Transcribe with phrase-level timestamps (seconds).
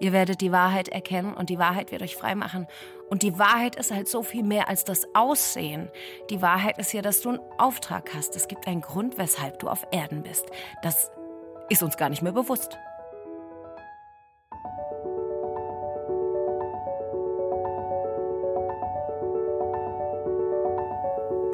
[0.00, 2.66] Ihr werdet die Wahrheit erkennen und die Wahrheit wird euch frei machen.
[3.10, 5.90] Und die Wahrheit ist halt so viel mehr als das Aussehen.
[6.30, 8.34] Die Wahrheit ist ja, dass du einen Auftrag hast.
[8.34, 10.46] Es gibt einen Grund, weshalb du auf Erden bist.
[10.82, 11.10] Das
[11.68, 12.78] ist uns gar nicht mehr bewusst.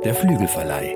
[0.04, 0.94] Der Flügelverleih.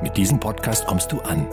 [0.00, 1.46] Mit diesem Podcast kommst du an.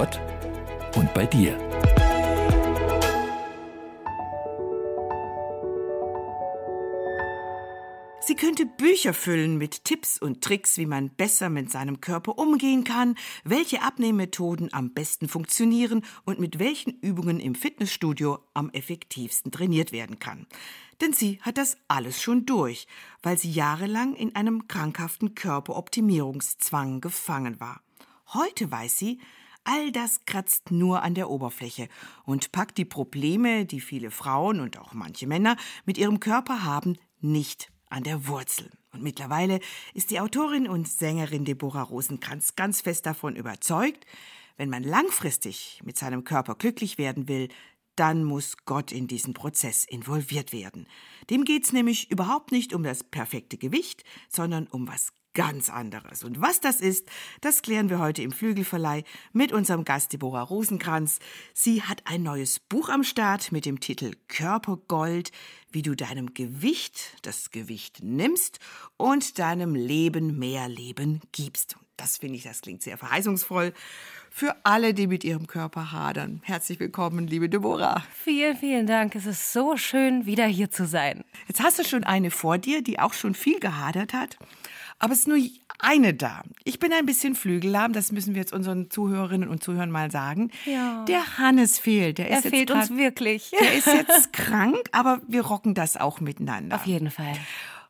[0.00, 0.18] Gott
[0.96, 1.58] und bei dir.
[8.22, 12.84] Sie könnte Bücher füllen mit Tipps und Tricks, wie man besser mit seinem Körper umgehen
[12.84, 19.92] kann, welche Abnehmmethoden am besten funktionieren und mit welchen Übungen im Fitnessstudio am effektivsten trainiert
[19.92, 20.46] werden kann.
[21.02, 22.86] Denn sie hat das alles schon durch,
[23.22, 27.82] weil sie jahrelang in einem krankhaften Körperoptimierungszwang gefangen war.
[28.32, 29.20] Heute weiß sie,
[29.64, 31.88] All das kratzt nur an der Oberfläche
[32.24, 36.96] und packt die Probleme, die viele Frauen und auch manche Männer mit ihrem Körper haben,
[37.20, 38.70] nicht an der Wurzel.
[38.92, 39.60] Und mittlerweile
[39.94, 44.06] ist die Autorin und Sängerin Deborah Rosenkranz ganz fest davon überzeugt,
[44.56, 47.48] wenn man langfristig mit seinem Körper glücklich werden will,
[47.96, 50.86] dann muss Gott in diesen Prozess involviert werden.
[51.28, 56.24] Dem geht's nämlich überhaupt nicht um das perfekte Gewicht, sondern um was ganz anderes.
[56.24, 57.08] Und was das ist,
[57.40, 61.18] das klären wir heute im Flügelverleih mit unserem Gast Deborah Rosenkranz.
[61.54, 65.30] Sie hat ein neues Buch am Start mit dem Titel Körpergold,
[65.70, 68.58] wie du deinem Gewicht das Gewicht nimmst
[68.96, 71.76] und deinem Leben mehr Leben gibst.
[71.96, 73.74] Das finde ich, das klingt sehr verheißungsvoll
[74.30, 76.40] für alle, die mit ihrem Körper hadern.
[76.44, 78.02] Herzlich willkommen, liebe Deborah.
[78.14, 79.14] Vielen, vielen Dank.
[79.14, 81.24] Es ist so schön, wieder hier zu sein.
[81.46, 84.38] Jetzt hast du schon eine vor dir, die auch schon viel gehadert hat.
[85.00, 85.38] Aber es ist nur
[85.78, 86.42] eine da.
[86.62, 90.50] Ich bin ein bisschen flügellahm, das müssen wir jetzt unseren Zuhörerinnen und Zuhörern mal sagen.
[90.66, 91.04] Ja.
[91.06, 92.18] Der Hannes fehlt.
[92.18, 93.50] Der Er ist jetzt fehlt uns wirklich.
[93.60, 96.76] Der ist jetzt krank, aber wir rocken das auch miteinander.
[96.76, 97.34] Auf jeden Fall.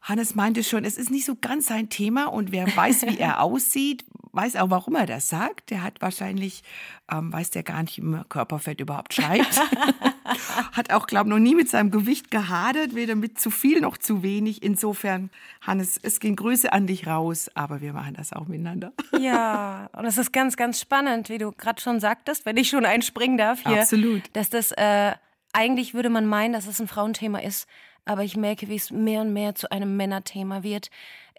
[0.03, 3.41] Hannes meinte schon, es ist nicht so ganz sein Thema und wer weiß, wie er
[3.43, 5.71] aussieht, weiß auch, warum er das sagt.
[5.71, 6.63] Der hat wahrscheinlich,
[7.11, 9.61] ähm, weiß der gar nicht, man Körperfett überhaupt schreibt.
[10.73, 13.99] hat auch, glaube ich, noch nie mit seinem Gewicht gehadert, weder mit zu viel noch
[13.99, 14.63] zu wenig.
[14.63, 15.31] Insofern,
[15.61, 18.93] Hannes, es gehen Grüße an dich raus, aber wir machen das auch miteinander.
[19.21, 22.87] Ja, und es ist ganz, ganz spannend, wie du gerade schon sagtest, wenn ich schon
[22.87, 23.83] einspringen darf hier.
[23.83, 24.23] Absolut.
[24.33, 25.13] Dass das, äh,
[25.53, 27.69] eigentlich würde man meinen, dass es ein Frauenthema ist,
[28.07, 30.91] aber ich merke, wie es mehr und mehr zu einem Männerthema wird.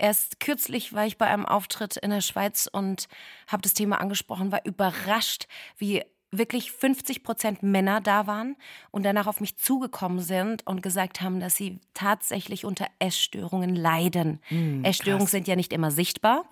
[0.01, 3.07] Erst kürzlich war ich bei einem Auftritt in der Schweiz und
[3.45, 5.47] habe das Thema angesprochen, war überrascht,
[5.77, 6.01] wie
[6.31, 8.55] wirklich 50 Prozent Männer da waren
[8.89, 14.39] und danach auf mich zugekommen sind und gesagt haben, dass sie tatsächlich unter Essstörungen leiden.
[14.83, 16.45] Essstörungen sind ja nicht immer sichtbar.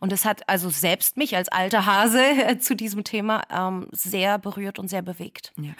[0.00, 4.78] Und es hat also selbst mich als alter Hase zu diesem Thema ähm, sehr berührt
[4.78, 5.52] und sehr bewegt.
[5.60, 5.72] Ja.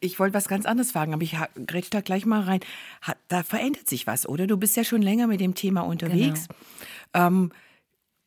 [0.00, 1.36] Ich wollte was ganz anderes fragen, aber ich
[1.66, 2.60] grätsch da gleich mal rein.
[3.02, 4.46] Hat, da verändert sich was, oder?
[4.46, 6.46] Du bist ja schon länger mit dem Thema unterwegs.
[7.14, 7.50] Ähm,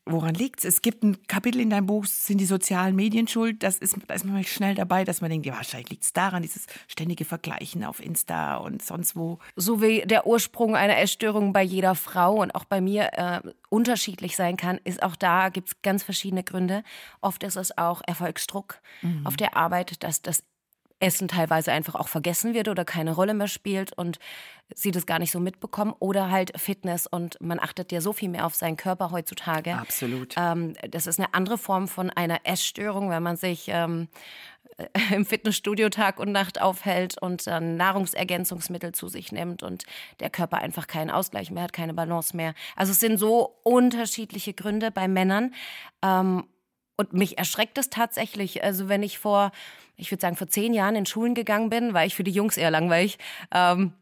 [0.06, 0.66] woran liegt's?
[0.66, 3.64] Es gibt ein Kapitel in deinem Buch, sind die sozialen Medien schuld.
[3.64, 6.66] Das ist, da ist man schnell dabei, dass man denkt, ja, wahrscheinlich liegt's daran, dieses
[6.88, 9.40] ständige Vergleichen auf Insta und sonst wo.
[9.56, 14.36] so wie der Ursprung einer Essstörung bei jeder Frau und auch bei mir äh, unterschiedlich
[14.36, 16.84] sein kann, ist auch da gibt es ganz verschiedene Gründe.
[17.22, 18.82] Oft ist es auch Erfolgsdruck
[19.24, 20.44] auf der Arbeit, dass das
[21.02, 24.20] Essen teilweise einfach auch vergessen wird oder keine Rolle mehr spielt und
[24.74, 25.94] sie das gar nicht so mitbekommen.
[26.00, 29.76] Oder halt Fitness und man achtet ja so viel mehr auf seinen Körper heutzutage.
[29.76, 30.36] Absolut.
[30.38, 34.08] Ähm, das ist eine andere Form von einer Essstörung, wenn man sich ähm,
[34.78, 39.86] äh, im Fitnessstudio Tag und Nacht aufhält und dann Nahrungsergänzungsmittel zu sich nimmt und
[40.20, 42.54] der Körper einfach keinen Ausgleich mehr hat, keine Balance mehr.
[42.76, 45.54] Also es sind so unterschiedliche Gründe bei Männern.
[46.04, 46.46] Ähm,
[47.02, 48.64] und mich erschreckt es tatsächlich.
[48.64, 49.52] Also wenn ich vor,
[49.98, 52.58] ich würde sagen, vor zehn Jahren in Schulen gegangen bin, war ich für die Jungs
[52.58, 53.18] eher langweilig.
[53.52, 53.94] Ähm,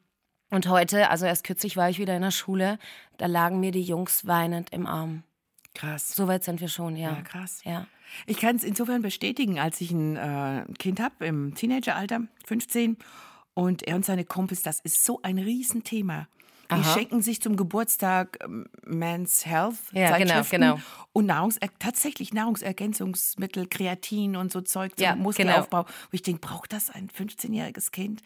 [0.52, 2.80] und heute, also erst kürzlich war ich wieder in der Schule,
[3.18, 5.24] da lagen mir die Jungs weinend im Arm.
[5.76, 6.14] Krass.
[6.14, 7.12] So weit sind wir schon, ja.
[7.12, 7.62] Ja, krass.
[7.64, 7.86] Ja.
[8.26, 12.98] Ich kann es insofern bestätigen, als ich ein äh, Kind habe im Teenageralter, 15,
[13.54, 16.28] und er und seine Kumpels, das ist so ein Riesenthema.
[16.72, 16.94] Die Aha.
[16.94, 20.80] schenken sich zum Geburtstag ähm, Men's Health Ja, genau, genau.
[21.14, 25.86] und Nahrungs tatsächlich Nahrungsergänzungsmittel, Kreatin und so Zeug zum Ja, Muskelaufbau.
[25.86, 28.22] Wo ich denke, braucht das ein 15-jähriges Kind?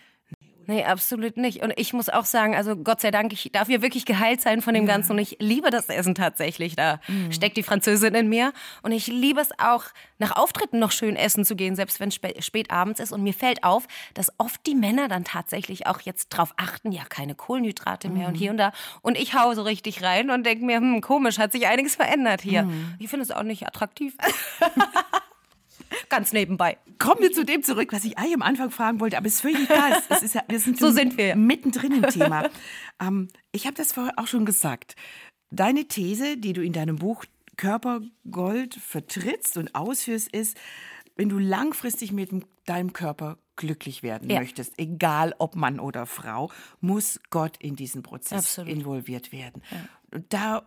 [0.67, 1.61] Nee, absolut nicht.
[1.61, 4.61] Und ich muss auch sagen, also Gott sei Dank, ich darf hier wirklich geheilt sein
[4.61, 4.93] von dem ja.
[4.93, 5.13] Ganzen.
[5.13, 6.75] Und ich liebe das Essen tatsächlich.
[6.75, 7.31] Da mhm.
[7.31, 8.53] steckt die Französin in mir.
[8.81, 9.85] Und ich liebe es auch,
[10.19, 13.11] nach Auftritten noch schön essen zu gehen, selbst wenn es spät, spät abends ist.
[13.11, 17.03] Und mir fällt auf, dass oft die Männer dann tatsächlich auch jetzt drauf achten, ja,
[17.03, 18.33] keine Kohlenhydrate mehr mhm.
[18.33, 18.71] und hier und da.
[19.01, 22.41] Und ich hau so richtig rein und denke mir, hm, komisch, hat sich einiges verändert
[22.41, 22.63] hier.
[22.63, 22.95] Mhm.
[22.99, 24.15] Ich finde es auch nicht attraktiv.
[26.09, 26.77] Ganz nebenbei.
[26.99, 29.41] Kommen wir zu dem zurück, was ich eigentlich am Anfang fragen wollte, aber es ist
[29.41, 30.01] völlig egal.
[30.09, 31.35] Es ist ja, wir sind so sind wir.
[31.35, 32.49] mittendrin im Thema.
[33.01, 34.95] ähm, ich habe das vorher auch schon gesagt.
[35.51, 37.25] Deine These, die du in deinem Buch
[37.57, 40.57] Körpergold vertrittst und ausführst, ist,
[41.15, 42.31] wenn du langfristig mit
[42.65, 44.39] deinem Körper glücklich werden ja.
[44.39, 46.51] möchtest, egal ob Mann oder Frau,
[46.81, 48.71] muss Gott in diesen Prozess Absolut.
[48.71, 49.61] involviert werden.
[49.69, 49.77] Ja.
[50.11, 50.65] Und da,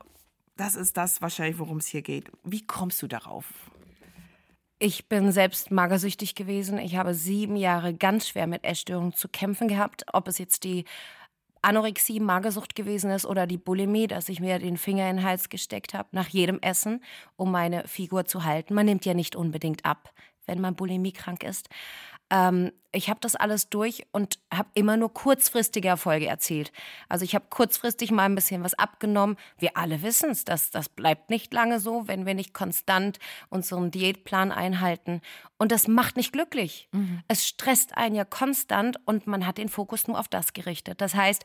[0.56, 2.30] das ist das wahrscheinlich, worum es hier geht.
[2.44, 3.46] Wie kommst du darauf?
[4.78, 6.78] Ich bin selbst magersüchtig gewesen.
[6.78, 10.04] Ich habe sieben Jahre ganz schwer mit Essstörungen zu kämpfen gehabt.
[10.12, 10.84] Ob es jetzt die
[11.62, 15.48] Anorexie, Magersucht gewesen ist oder die Bulimie, dass ich mir den Finger in den Hals
[15.48, 17.02] gesteckt habe nach jedem Essen,
[17.36, 18.74] um meine Figur zu halten.
[18.74, 20.12] Man nimmt ja nicht unbedingt ab,
[20.44, 21.70] wenn man Bulimie krank ist.
[22.30, 26.72] Ähm, ich habe das alles durch und habe immer nur kurzfristige Erfolge erzielt.
[27.08, 29.36] Also ich habe kurzfristig mal ein bisschen was abgenommen.
[29.58, 33.18] Wir alle wissen es, das, das bleibt nicht lange so, wenn wir nicht konstant
[33.50, 35.20] unseren Diätplan einhalten.
[35.58, 36.88] Und das macht nicht glücklich.
[36.92, 37.22] Mhm.
[37.28, 41.02] Es stresst einen ja konstant und man hat den Fokus nur auf das gerichtet.
[41.02, 41.44] Das heißt,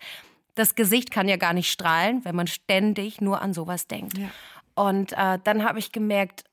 [0.56, 4.18] das Gesicht kann ja gar nicht strahlen, wenn man ständig nur an sowas denkt.
[4.18, 4.30] Ja.
[4.74, 6.46] Und äh, dann habe ich gemerkt,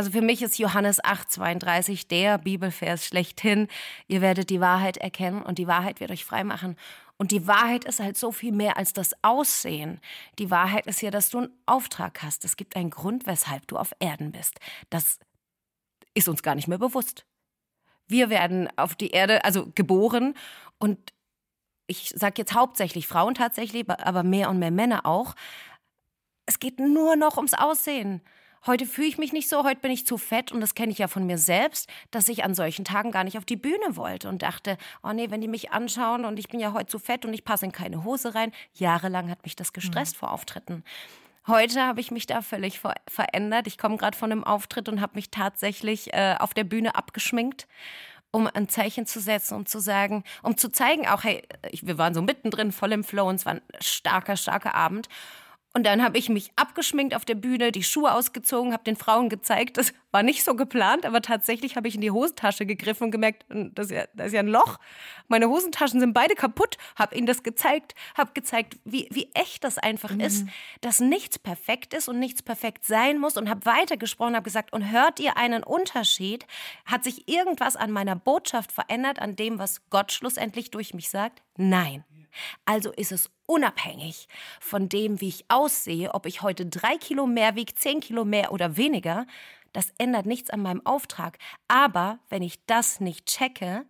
[0.00, 3.68] also für mich ist Johannes 8, 32 der Bibelvers schlechthin.
[4.08, 6.76] Ihr werdet die Wahrheit erkennen und die Wahrheit wird euch frei machen.
[7.18, 10.00] Und die Wahrheit ist halt so viel mehr als das Aussehen.
[10.38, 12.46] Die Wahrheit ist ja, dass du einen Auftrag hast.
[12.46, 14.58] Es gibt einen Grund, weshalb du auf Erden bist.
[14.88, 15.18] Das
[16.14, 17.26] ist uns gar nicht mehr bewusst.
[18.06, 20.32] Wir werden auf die Erde, also geboren
[20.78, 21.12] und
[21.88, 25.34] ich sage jetzt hauptsächlich Frauen tatsächlich, aber mehr und mehr Männer auch.
[26.46, 28.22] Es geht nur noch ums Aussehen.
[28.66, 30.98] Heute fühle ich mich nicht so, heute bin ich zu fett und das kenne ich
[30.98, 34.28] ja von mir selbst, dass ich an solchen Tagen gar nicht auf die Bühne wollte
[34.28, 37.24] und dachte, oh nee, wenn die mich anschauen und ich bin ja heute zu fett
[37.24, 38.52] und ich passe in keine Hose rein.
[38.74, 40.18] Jahrelang hat mich das gestresst mhm.
[40.18, 40.84] vor Auftritten.
[41.46, 43.66] Heute habe ich mich da völlig ver verändert.
[43.66, 47.66] Ich komme gerade von einem Auftritt und habe mich tatsächlich äh, auf der Bühne abgeschminkt
[48.32, 51.42] um ein Zeichen zu setzen, um zu sagen, um zu zeigen, auch, hey,
[51.82, 55.08] wir waren so mittendrin, voll im Flow und es war ein starker, starker Abend.
[55.72, 59.28] Und dann habe ich mich abgeschminkt auf der Bühne, die Schuhe ausgezogen, habe den Frauen
[59.28, 59.76] gezeigt.
[59.76, 63.44] Das war nicht so geplant, aber tatsächlich habe ich in die Hosentasche gegriffen und gemerkt,
[63.50, 64.78] hm, das ist ja, das ist ja ein Loch.
[65.28, 66.76] Meine Hosentaschen sind beide kaputt.
[66.96, 70.20] Habe ihnen das gezeigt, habe gezeigt, wie, wie echt das einfach mhm.
[70.20, 70.46] ist,
[70.80, 74.90] dass nichts perfekt ist und nichts perfekt sein muss und habe weitergesprochen, habe gesagt, und
[74.90, 76.46] hört ihr einen Unterschied?
[76.84, 81.42] Hat sich irgendwas an meiner Botschaft verändert, an dem, was Gott schlussendlich durch mich sagt?
[81.56, 82.04] Nein.
[82.64, 84.28] Also ist es unabhängig
[84.60, 88.52] von dem, wie ich aussehe, ob ich heute drei Kilo mehr wiege, zehn Kilo mehr
[88.52, 89.26] oder weniger,
[89.72, 91.38] das ändert nichts an meinem Auftrag.
[91.68, 93.86] Aber wenn ich das nicht checke,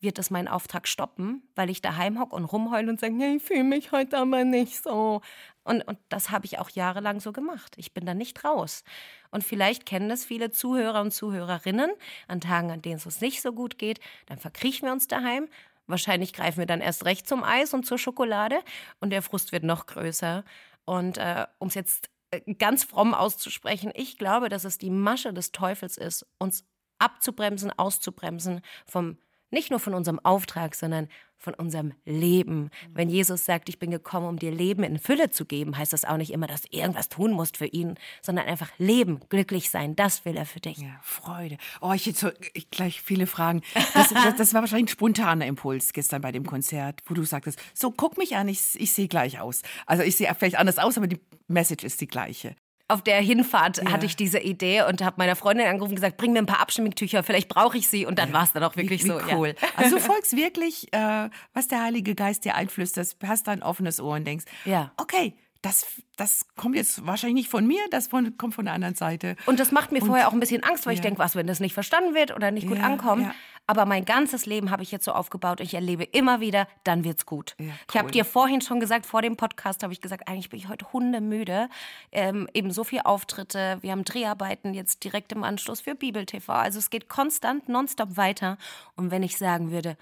[0.00, 3.64] wird das meinen Auftrag stoppen, weil ich daheim hocke und rumheule und sage, ich fühle
[3.64, 5.22] mich heute aber nicht so.
[5.64, 7.74] Und, und das habe ich auch jahrelang so gemacht.
[7.76, 8.84] Ich bin da nicht raus.
[9.30, 11.90] Und vielleicht kennen das viele Zuhörer und Zuhörerinnen
[12.28, 14.00] an Tagen, an denen es uns nicht so gut geht.
[14.26, 15.48] Dann verkriechen wir uns daheim
[15.88, 18.60] Wahrscheinlich greifen wir dann erst recht zum Eis und zur Schokolade
[19.00, 20.44] und der Frust wird noch größer.
[20.84, 25.32] Und äh, um es jetzt äh, ganz fromm auszusprechen, ich glaube, dass es die Masche
[25.32, 26.64] des Teufels ist, uns
[26.98, 29.18] abzubremsen, auszubremsen vom
[29.50, 31.08] nicht nur von unserem Auftrag, sondern
[31.38, 32.70] von unserem Leben.
[32.92, 36.04] Wenn Jesus sagt, ich bin gekommen, um dir Leben in Fülle zu geben, heißt das
[36.04, 39.94] auch nicht immer, dass du irgendwas tun musst für ihn, sondern einfach leben, glücklich sein.
[39.94, 40.78] Das will er für dich.
[40.78, 41.56] Ja, Freude.
[41.80, 43.62] Oh, ich jetzt ich, gleich viele Fragen.
[43.94, 47.60] Das, das, das, war wahrscheinlich ein spontaner Impuls gestern bei dem Konzert, wo du sagtest,
[47.72, 49.62] so guck mich an, ich, ich sehe gleich aus.
[49.86, 52.56] Also ich sehe vielleicht anders aus, aber die Message ist die gleiche
[52.88, 53.92] auf der Hinfahrt ja.
[53.92, 56.60] hatte ich diese Idee und habe meiner Freundin angerufen und gesagt, bring mir ein paar
[56.60, 58.06] Abschminktücher, vielleicht brauche ich sie.
[58.06, 58.34] Und dann ja.
[58.34, 59.20] war es dann auch wirklich wie, wie so.
[59.30, 59.54] Cool.
[59.60, 59.68] Ja.
[59.76, 64.00] Also du folgst wirklich, äh, was der Heilige Geist dir einflüstert, hast da ein offenes
[64.00, 64.90] Ohr und denkst, ja.
[64.96, 68.94] okay, das, das kommt jetzt wahrscheinlich nicht von mir, das von, kommt von der anderen
[68.94, 69.36] Seite.
[69.46, 71.46] Und das macht mir und, vorher auch ein bisschen Angst, weil ich denke, was, wenn
[71.46, 73.26] das nicht verstanden wird oder nicht gut ankommt.
[73.68, 75.60] Aber mein ganzes Leben habe ich jetzt so aufgebaut.
[75.60, 77.54] Ich erlebe immer wieder, dann wird's gut.
[77.58, 77.72] Ja, cool.
[77.90, 80.68] Ich habe dir vorhin schon gesagt, vor dem Podcast habe ich gesagt, eigentlich bin ich
[80.68, 81.68] heute hundemüde.
[82.10, 83.76] Ähm, eben so viele Auftritte.
[83.82, 86.50] Wir haben Dreharbeiten jetzt direkt im Anschluss für Bibel TV.
[86.50, 88.56] Also es geht konstant, nonstop weiter.
[88.96, 89.98] Und wenn ich sagen würde,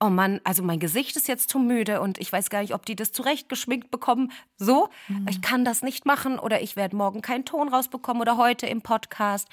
[0.00, 2.84] oh Mann, also mein Gesicht ist jetzt zu müde und ich weiß gar nicht, ob
[2.84, 4.32] die das zurechtgeschminkt bekommen.
[4.56, 5.26] So, mhm.
[5.28, 8.82] ich kann das nicht machen oder ich werde morgen keinen Ton rausbekommen oder heute im
[8.82, 9.48] Podcast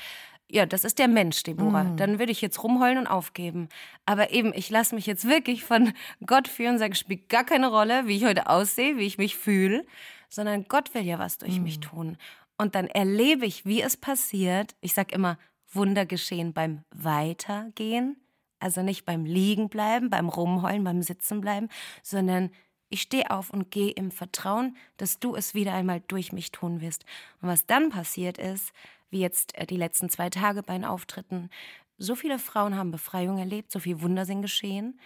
[0.50, 1.84] ja, das ist der Mensch, Deborah.
[1.84, 1.98] Mhm.
[1.98, 3.70] Dann würde ich jetzt rumheulen und aufgeben.
[4.06, 5.94] Aber eben, ich lasse mich jetzt wirklich von
[6.26, 9.36] Gott führen, sage, es spielt gar keine Rolle, wie ich heute aussehe, wie ich mich
[9.36, 9.86] fühle,
[10.30, 11.64] sondern Gott will ja was durch mhm.
[11.64, 12.18] mich tun.
[12.58, 14.76] Und dann erlebe ich, wie es passiert.
[14.82, 15.38] Ich sage immer,
[15.72, 18.18] Wunder geschehen beim Weitergehen.
[18.60, 21.70] Also nicht beim Liegenbleiben, beim Rumheulen, beim Sitzenbleiben,
[22.02, 22.52] sondern
[22.90, 26.82] ich stehe auf und gehe im Vertrauen, dass du es wieder einmal durch mich tun
[26.82, 27.04] wirst.
[27.42, 28.72] Und was dann passiert ist,
[29.16, 31.50] wie jetzt äh, die letzten zwei Tage bei den Auftritten,
[31.98, 35.00] so viele Frauen haben Befreiung erlebt, so viel Wunder sind geschehen.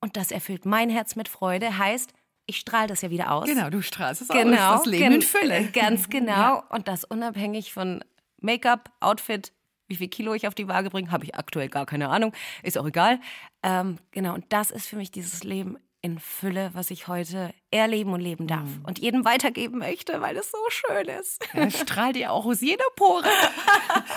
[0.00, 1.76] Und das erfüllt mein Herz mit Freude.
[1.76, 2.14] Heißt,
[2.46, 3.46] ich strahle das ja wieder aus.
[3.46, 4.84] Genau, du strahlst es genau, aus.
[4.84, 5.68] Das Leben in Fülle.
[5.72, 6.32] Ganz genau.
[6.32, 6.64] Ja.
[6.70, 8.02] Und das unabhängig von
[8.40, 9.52] Make-up, Outfit,
[9.88, 12.32] wie viel Kilo ich auf die Waage bringe, habe ich aktuell gar keine Ahnung.
[12.62, 13.20] Ist auch egal.
[13.62, 18.12] Ähm, genau, und das ist für mich dieses Leben in Fülle, was ich heute erleben
[18.12, 18.84] und leben darf mhm.
[18.86, 21.44] und jedem weitergeben möchte, weil es so schön ist.
[21.54, 23.24] Ja, strahlt ja auch aus jeder Pore.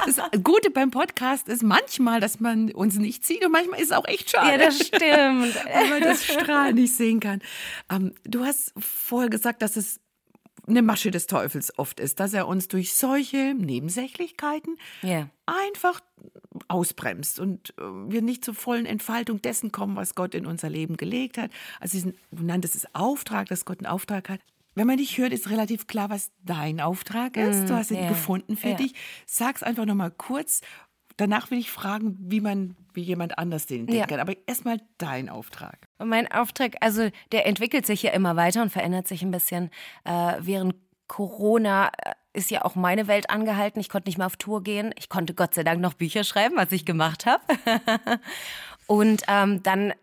[0.06, 3.92] Das Gute beim Podcast ist manchmal, dass man uns nicht sieht und manchmal ist es
[3.92, 4.52] auch echt schade.
[4.52, 5.56] Ja, das stimmt.
[5.74, 7.42] Weil man das Strahlen nicht sehen kann.
[7.90, 10.00] Ähm, du hast vorher gesagt, dass es
[10.68, 15.30] eine Masche des Teufels oft ist, dass er uns durch solche Nebensächlichkeiten yeah.
[15.46, 16.02] einfach
[16.68, 20.98] ausbremst und äh, wir nicht zur vollen Entfaltung dessen kommen, was Gott in unser Leben
[20.98, 21.52] gelegt hat.
[21.80, 24.40] Also diesen, du nanntest es Auftrag, dass Gott einen Auftrag hat.
[24.74, 27.64] Wenn man dich hört, ist relativ klar, was dein Auftrag ist.
[27.64, 28.10] Mm, du hast ihn yeah.
[28.10, 28.78] gefunden für yeah.
[28.78, 28.94] dich.
[29.26, 30.62] Sag's einfach nochmal kurz.
[31.18, 34.08] Danach will ich fragen, wie man, wie jemand anders den denken ja.
[34.08, 34.20] kann.
[34.20, 35.88] Aber erstmal dein Auftrag.
[36.00, 39.70] Mein Auftrag, also der entwickelt sich ja immer weiter und verändert sich ein bisschen.
[40.04, 40.76] Äh, während
[41.08, 43.80] Corona äh, ist ja auch meine Welt angehalten.
[43.80, 44.94] Ich konnte nicht mehr auf Tour gehen.
[44.98, 47.44] Ich konnte Gott sei Dank noch Bücher schreiben, was ich gemacht habe.
[48.88, 49.94] und ähm, dann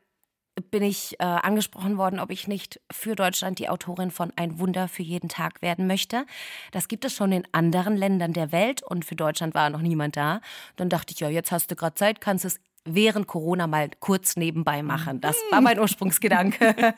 [0.61, 4.89] bin ich äh, angesprochen worden, ob ich nicht für Deutschland die Autorin von Ein Wunder
[4.89, 6.27] für jeden Tag werden möchte.
[6.73, 10.17] Das gibt es schon in anderen Ländern der Welt und für Deutschland war noch niemand
[10.17, 10.41] da.
[10.77, 14.37] Dann dachte ich, ja, jetzt hast du gerade Zeit, kannst es während Corona mal kurz
[14.37, 15.21] nebenbei machen.
[15.21, 16.95] Das war mein Ursprungsgedanke.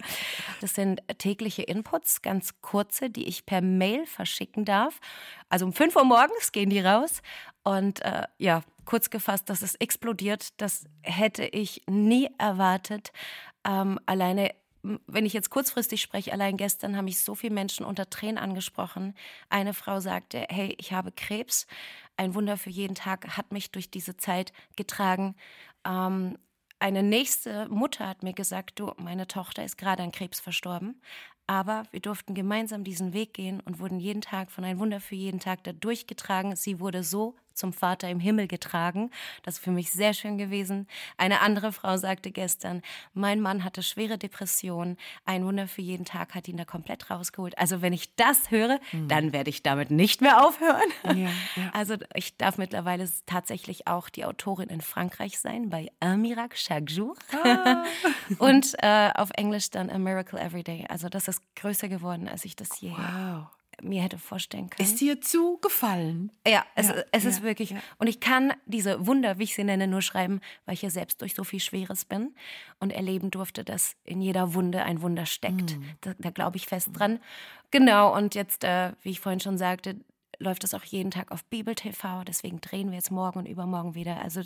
[0.61, 5.01] Das sind tägliche Inputs, ganz kurze, die ich per Mail verschicken darf.
[5.49, 7.23] Also um 5 Uhr morgens gehen die raus.
[7.63, 13.13] Und äh, ja, kurz gefasst, dass es explodiert, das hätte ich nie erwartet.
[13.65, 14.53] Ähm, alleine
[14.83, 19.15] wenn ich jetzt kurzfristig spreche, allein gestern haben mich so viele Menschen unter Tränen angesprochen.
[19.51, 21.67] Eine Frau sagte, hey, ich habe Krebs.
[22.17, 25.35] Ein Wunder für jeden Tag hat mich durch diese Zeit getragen.
[25.87, 26.39] Ähm,
[26.79, 31.03] eine nächste Mutter hat mir gesagt, du, meine Tochter ist gerade an Krebs verstorben,
[31.47, 35.15] aber wir durften gemeinsam diesen Weg gehen und wurden jeden Tag von ein Wunder für
[35.15, 36.57] jeden Tag da durchgetragen.
[36.57, 39.11] Sie wurde so zum Vater im Himmel getragen.
[39.45, 40.89] Das ist für mich sehr schön gewesen.
[41.17, 42.83] Eine andere Frau sagte gestern,
[43.15, 44.97] mein Mann hatte schwere Depressionen.
[45.25, 47.57] Ein Wunder für jeden Tag hat ihn da komplett rausgeholt.
[47.59, 49.09] Also wenn ich das höre, mhm.
[49.09, 50.91] dann werde ich damit nicht mehr aufhören.
[51.05, 51.71] Ja, ja.
[51.81, 56.91] Also ich darf mittlerweile tatsächlich auch die Autorin in Frankreich sein, bei Un Miracle Chaque
[56.93, 57.15] Jour.
[57.45, 57.85] Ah.
[58.39, 60.87] Und äh, auf Englisch dann A Miracle Every Day.
[60.89, 63.47] Also das ist größer geworden, als ich das je wow
[63.83, 64.89] mir hätte vorstellen können.
[64.89, 66.31] Ist dir zu gefallen?
[66.47, 67.71] Ja, es, ja, es ja, ist wirklich.
[67.71, 67.79] Ja.
[67.99, 71.21] Und ich kann diese Wunder, wie ich sie nenne, nur schreiben, weil ich ja selbst
[71.21, 72.35] durch so viel Schweres bin
[72.79, 75.77] und erleben durfte, dass in jeder Wunde ein Wunder steckt.
[75.77, 75.85] Mhm.
[76.01, 77.21] Da, da glaube ich fest dran.
[77.71, 79.97] Genau, und jetzt, äh, wie ich vorhin schon sagte,
[80.41, 82.25] läuft das auch jeden Tag auf Bibel TV.
[82.25, 84.21] Deswegen drehen wir jetzt morgen und übermorgen wieder.
[84.21, 84.43] Also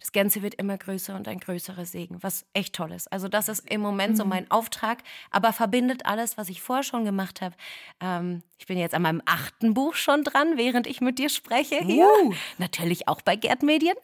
[0.00, 3.10] das Ganze wird immer größer und ein größerer Segen, was echt toll ist.
[3.12, 4.16] Also das ist im Moment mhm.
[4.16, 4.98] so mein Auftrag,
[5.30, 7.54] aber verbindet alles, was ich vorher schon gemacht habe.
[8.00, 11.76] Ähm, ich bin jetzt an meinem achten Buch schon dran, während ich mit dir spreche.
[11.76, 12.06] Hier.
[12.06, 12.34] Uh.
[12.58, 13.94] Natürlich auch bei Gerd Medien.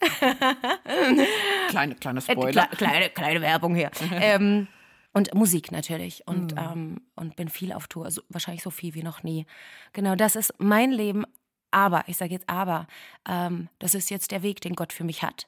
[1.69, 2.67] kleine, kleine äh, Spoiler.
[2.69, 3.91] Kle kleine, kleine Werbung hier.
[4.13, 4.69] ähm,
[5.13, 6.59] und Musik natürlich und, mhm.
[6.59, 9.47] ähm, und bin viel auf Tour, also wahrscheinlich so viel wie noch nie.
[9.93, 11.25] Genau, das ist mein Leben.
[11.71, 12.87] Aber, ich sage jetzt aber,
[13.27, 15.47] ähm, das ist jetzt der Weg, den Gott für mich hat.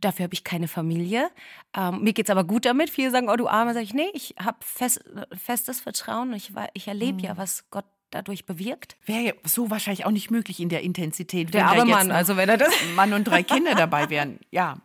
[0.00, 1.30] Dafür habe ich keine Familie.
[1.76, 2.90] Ähm, mir geht es aber gut damit.
[2.90, 5.02] Viele sagen, oh du Arme, sage ich, nee, ich habe fest,
[5.36, 6.32] festes Vertrauen.
[6.32, 7.24] Ich, ich erlebe mhm.
[7.24, 8.96] ja, was Gott dadurch bewirkt.
[9.04, 11.52] Wäre ja so wahrscheinlich auch nicht möglich in der Intensität.
[11.52, 12.72] Der arme Mann, also wenn er das...
[12.94, 14.76] Mann und drei Kinder dabei wären, ja.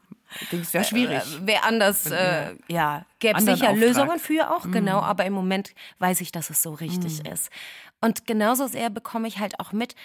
[0.51, 1.17] Denke, es wäre schwierig.
[1.17, 3.75] Äh, wäre anders, äh, ja, gäbe sicher Auftrag.
[3.77, 4.71] Lösungen für auch, mhm.
[4.71, 7.31] genau, aber im Moment weiß ich, dass es so richtig mhm.
[7.31, 7.49] ist.
[8.01, 9.95] Und genauso sehr bekomme ich halt auch mit,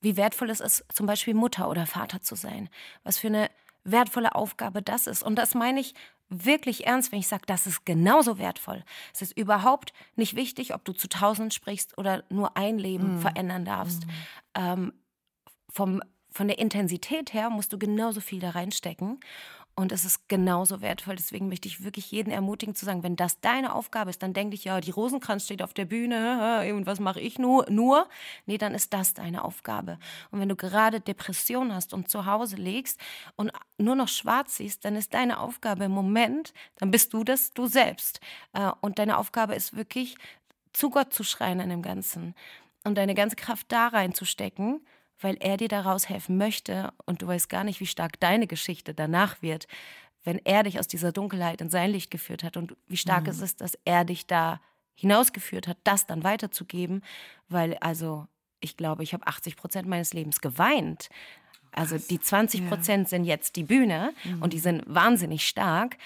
[0.00, 2.68] wie wertvoll es ist, zum Beispiel Mutter oder Vater zu sein.
[3.02, 3.50] Was für eine
[3.84, 5.22] wertvolle Aufgabe das ist.
[5.22, 5.94] Und das meine ich
[6.28, 8.82] wirklich ernst, wenn ich sage, das ist genauso wertvoll.
[9.12, 13.20] Es ist überhaupt nicht wichtig, ob du zu tausend sprichst oder nur ein Leben mhm.
[13.20, 14.06] verändern darfst.
[14.06, 14.12] Mhm.
[14.54, 14.92] Ähm,
[15.70, 19.20] vom, von der Intensität her musst du genauso viel da reinstecken.
[19.76, 21.16] Und es ist genauso wertvoll.
[21.16, 24.54] Deswegen möchte ich wirklich jeden ermutigen zu sagen, wenn das deine Aufgabe ist, dann denke
[24.54, 27.66] ich, ja, die Rosenkranz steht auf der Bühne und was mache ich nur?
[27.68, 28.08] Nur?
[28.46, 29.98] Nee, dann ist das deine Aufgabe.
[30.30, 33.00] Und wenn du gerade Depression hast und zu Hause legst
[33.34, 37.50] und nur noch schwarz siehst, dann ist deine Aufgabe im Moment, dann bist du das
[37.52, 38.20] du selbst.
[38.52, 40.16] Äh, und deine Aufgabe ist wirklich,
[40.72, 42.34] zu Gott zu schreien in dem Ganzen
[42.84, 44.80] und deine ganze Kraft da reinzustecken
[45.24, 48.92] weil er dir daraus helfen möchte und du weißt gar nicht, wie stark deine Geschichte
[48.92, 49.66] danach wird,
[50.22, 53.30] wenn er dich aus dieser Dunkelheit in sein Licht geführt hat und wie stark mhm.
[53.30, 54.60] es ist, dass er dich da
[54.94, 57.02] hinausgeführt hat, das dann weiterzugeben,
[57.48, 58.26] weil also
[58.60, 61.08] ich glaube, ich habe 80 Prozent meines Lebens geweint.
[61.72, 63.08] Also die 20 Prozent ja.
[63.08, 64.42] sind jetzt die Bühne mhm.
[64.42, 65.96] und die sind wahnsinnig stark,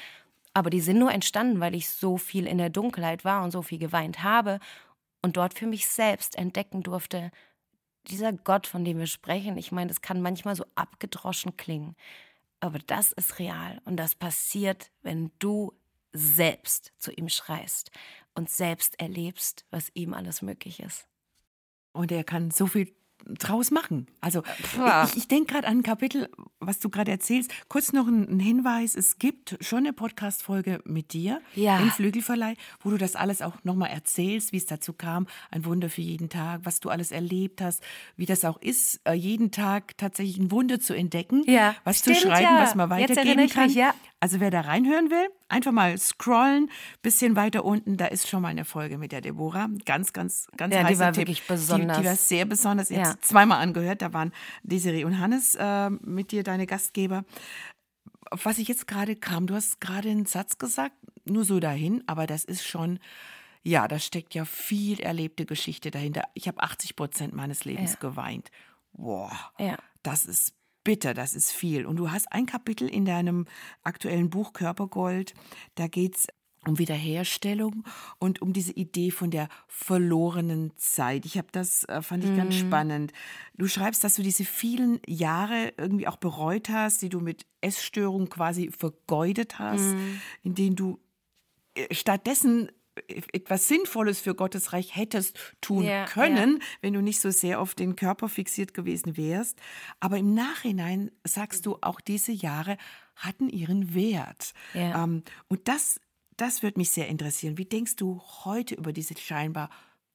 [0.54, 3.62] aber die sind nur entstanden, weil ich so viel in der Dunkelheit war und so
[3.62, 4.60] viel geweint habe
[5.22, 7.32] und dort für mich selbst entdecken durfte,
[8.07, 11.97] dieser Gott, von dem wir sprechen, ich meine, das kann manchmal so abgedroschen klingen,
[12.61, 15.73] aber das ist real und das passiert, wenn du
[16.12, 17.90] selbst zu ihm schreist
[18.35, 21.07] und selbst erlebst, was ihm alles möglich ist.
[21.93, 22.95] Und er kann so viel
[23.28, 24.06] draus machen.
[24.20, 24.42] Also
[25.06, 26.28] ich, ich denke gerade an ein Kapitel,
[26.61, 27.50] was du gerade erzählst.
[27.68, 31.78] Kurz noch ein, ein, Hinweis, es gibt schon eine Podcast-Folge mit dir ja.
[31.80, 35.90] im Flügelverleih, wo du das alles auch nochmal erzählst, wie es dazu kam, ein Wunder
[35.90, 37.82] für jeden Tag, was du alles erlebt hast,
[38.16, 41.75] wie das auch ist, äh, jeden Tag tatsächlich ein Wunder zu entdecken, ja.
[41.85, 42.62] was Stimmt, zu schreiben, ja.
[42.62, 43.73] was man weitergeben kann.
[43.73, 43.85] Mich.
[44.20, 46.70] Also wer da reinhören will, einfach mal scrollen,
[47.02, 49.68] bisschen weiter unten, da ist schon mal eine Folge mit der Deborah.
[49.85, 51.23] Ganz, ganz, ganz ja, die war Tipp.
[51.23, 51.99] wirklich besonders.
[51.99, 52.88] Die, die, war sehr besonders.
[52.88, 53.17] Jetzt ja.
[53.20, 54.32] Zweimal angehört, da waren
[54.62, 57.25] Desiree und Hannes äh, mit dir deine Gastgeber.
[58.30, 60.94] Auf was ich jetzt gerade kam, du hast gerade einen Satz gesagt,
[61.25, 62.98] nur so dahin, aber das ist schon,
[63.62, 66.25] ja, da steckt ja viel erlebte Geschichte dahinter.
[66.34, 67.98] Ich habe 80 Prozent meines Lebens ja.
[68.00, 68.50] geweint.
[68.92, 69.76] Boah, ja.
[70.02, 71.87] das ist bitter, das ist viel.
[71.87, 73.46] Und du hast ein Kapitel in deinem
[73.82, 75.34] aktuellen Buch Körpergold,
[75.75, 76.28] da geht es
[76.68, 77.84] um Wiederherstellung
[78.18, 81.25] und um diese Idee von der verlorenen Zeit.
[81.25, 82.58] Ich habe das, äh, fand ich ganz mhm.
[82.58, 83.12] spannend.
[83.54, 88.28] Du schreibst, dass du diese vielen Jahre irgendwie auch bereut hast, die du mit Essstörung
[88.28, 90.20] quasi vergeudet hast, mhm.
[90.42, 91.00] in denen du
[91.75, 92.70] äh, stattdessen
[93.06, 96.66] etwas Sinnvolles für Gottes Reich hättest tun ja, können, ja.
[96.80, 99.60] wenn du nicht so sehr auf den Körper fixiert gewesen wärst.
[100.00, 102.76] Aber im Nachhinein sagst du, auch diese Jahre
[103.14, 104.52] hatten ihren Wert.
[104.75, 105.04] Ja.
[105.04, 106.00] Ähm, und das,
[106.38, 107.59] das würde mich sehr interessieren.
[107.59, 109.71] Wie denkst du heute über diese scheinbar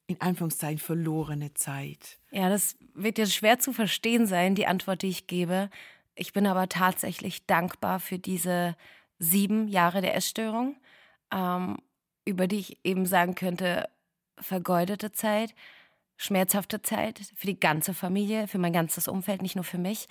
[0.08, 2.18] in Anführungszeichen verlorene Zeit?
[2.32, 5.70] Ja, das wird dir schwer zu verstehen sein, die Antwort, die ich gebe.
[6.16, 8.76] Ich bin aber tatsächlich dankbar für diese
[9.20, 10.78] sieben Jahre der Essstörung.
[11.32, 11.78] Ähm,
[12.26, 13.90] über die ich eben sagen könnte,
[14.40, 15.54] vergeudete Zeit,
[16.18, 20.08] schmerzhafte Zeit für die ganze Familie, für mein ganzes Umfeld, nicht nur für mich.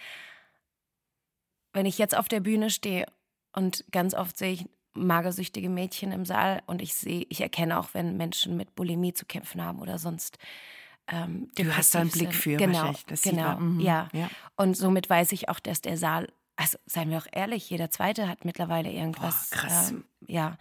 [1.72, 3.06] Wenn ich jetzt auf der Bühne stehe
[3.52, 7.90] und ganz oft sehe ich magersüchtige Mädchen im Saal und ich sehe, ich erkenne auch,
[7.92, 10.38] wenn Menschen mit Bulimie zu kämpfen haben oder sonst.
[11.08, 13.80] Ähm, du hast da einen Blick für, genau, genau, mhm.
[13.80, 14.08] ja.
[14.12, 14.30] ja.
[14.56, 18.28] Und somit weiß ich auch, dass der Saal, also seien wir auch ehrlich, jeder Zweite
[18.28, 19.50] hat mittlerweile irgendwas.
[19.50, 19.90] Boah, krass.
[19.90, 20.58] Ähm, ja.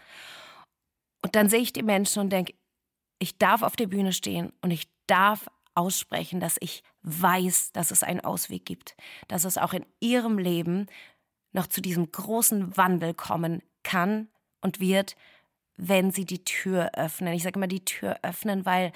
[1.22, 2.54] Und dann sehe ich die Menschen und denke,
[3.20, 8.04] ich darf auf der Bühne stehen und ich darf aussprechen, dass ich weiß, dass es
[8.04, 8.96] einen Ausweg gibt,
[9.28, 10.88] dass es auch in ihrem Leben
[11.54, 14.28] noch zu diesem großen Wandel kommen kann
[14.62, 15.16] und wird,
[15.78, 17.34] wenn sie die Tür öffnen.
[17.34, 18.92] Ich sage immer die Tür öffnen, weil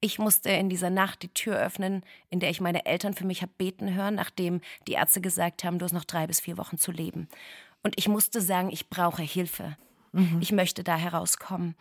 [0.00, 3.42] ich musste in dieser Nacht die Tür öffnen, in der ich meine Eltern für mich
[3.42, 6.78] habe beten hören, nachdem die Ärzte gesagt haben, du hast noch drei bis vier Wochen
[6.78, 7.28] zu leben.
[7.82, 9.76] Und ich musste sagen, ich brauche Hilfe.
[10.12, 10.38] Mhm.
[10.40, 11.76] Ich möchte da herauskommen.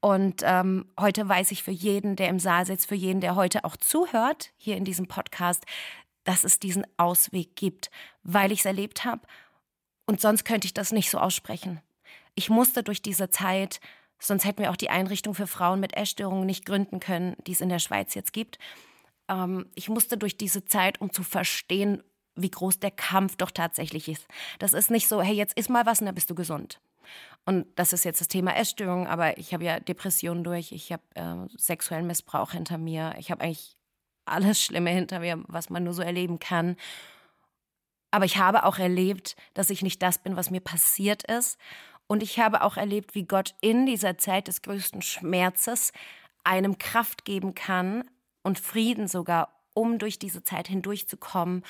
[0.00, 3.64] Und ähm, heute weiß ich für jeden, der im Saal sitzt, für jeden, der heute
[3.64, 5.64] auch zuhört, hier in diesem Podcast,
[6.24, 7.90] dass es diesen Ausweg gibt,
[8.22, 9.22] weil ich es erlebt habe.
[10.06, 11.80] Und sonst könnte ich das nicht so aussprechen.
[12.36, 13.80] Ich musste durch diese Zeit,
[14.20, 17.60] sonst hätten wir auch die Einrichtung für Frauen mit Essstörungen nicht gründen können, die es
[17.60, 18.58] in der Schweiz jetzt gibt.
[19.28, 22.02] Ähm, ich musste durch diese Zeit, um zu verstehen,
[22.36, 24.26] wie groß der Kampf doch tatsächlich ist.
[24.58, 26.80] Das ist nicht so, hey, jetzt iss mal was und dann bist du gesund.
[27.46, 31.02] Und das ist jetzt das Thema Essstörung, aber ich habe ja Depressionen durch, ich habe
[31.14, 33.76] äh, sexuellen Missbrauch hinter mir, ich habe eigentlich
[34.26, 36.76] alles Schlimme hinter mir, was man nur so erleben kann.
[38.10, 41.58] Aber ich habe auch erlebt, dass ich nicht das bin, was mir passiert ist.
[42.06, 45.92] Und ich habe auch erlebt, wie Gott in dieser Zeit des größten Schmerzes
[46.44, 48.08] einem Kraft geben kann
[48.42, 51.64] und Frieden sogar, um durch diese Zeit hindurchzukommen,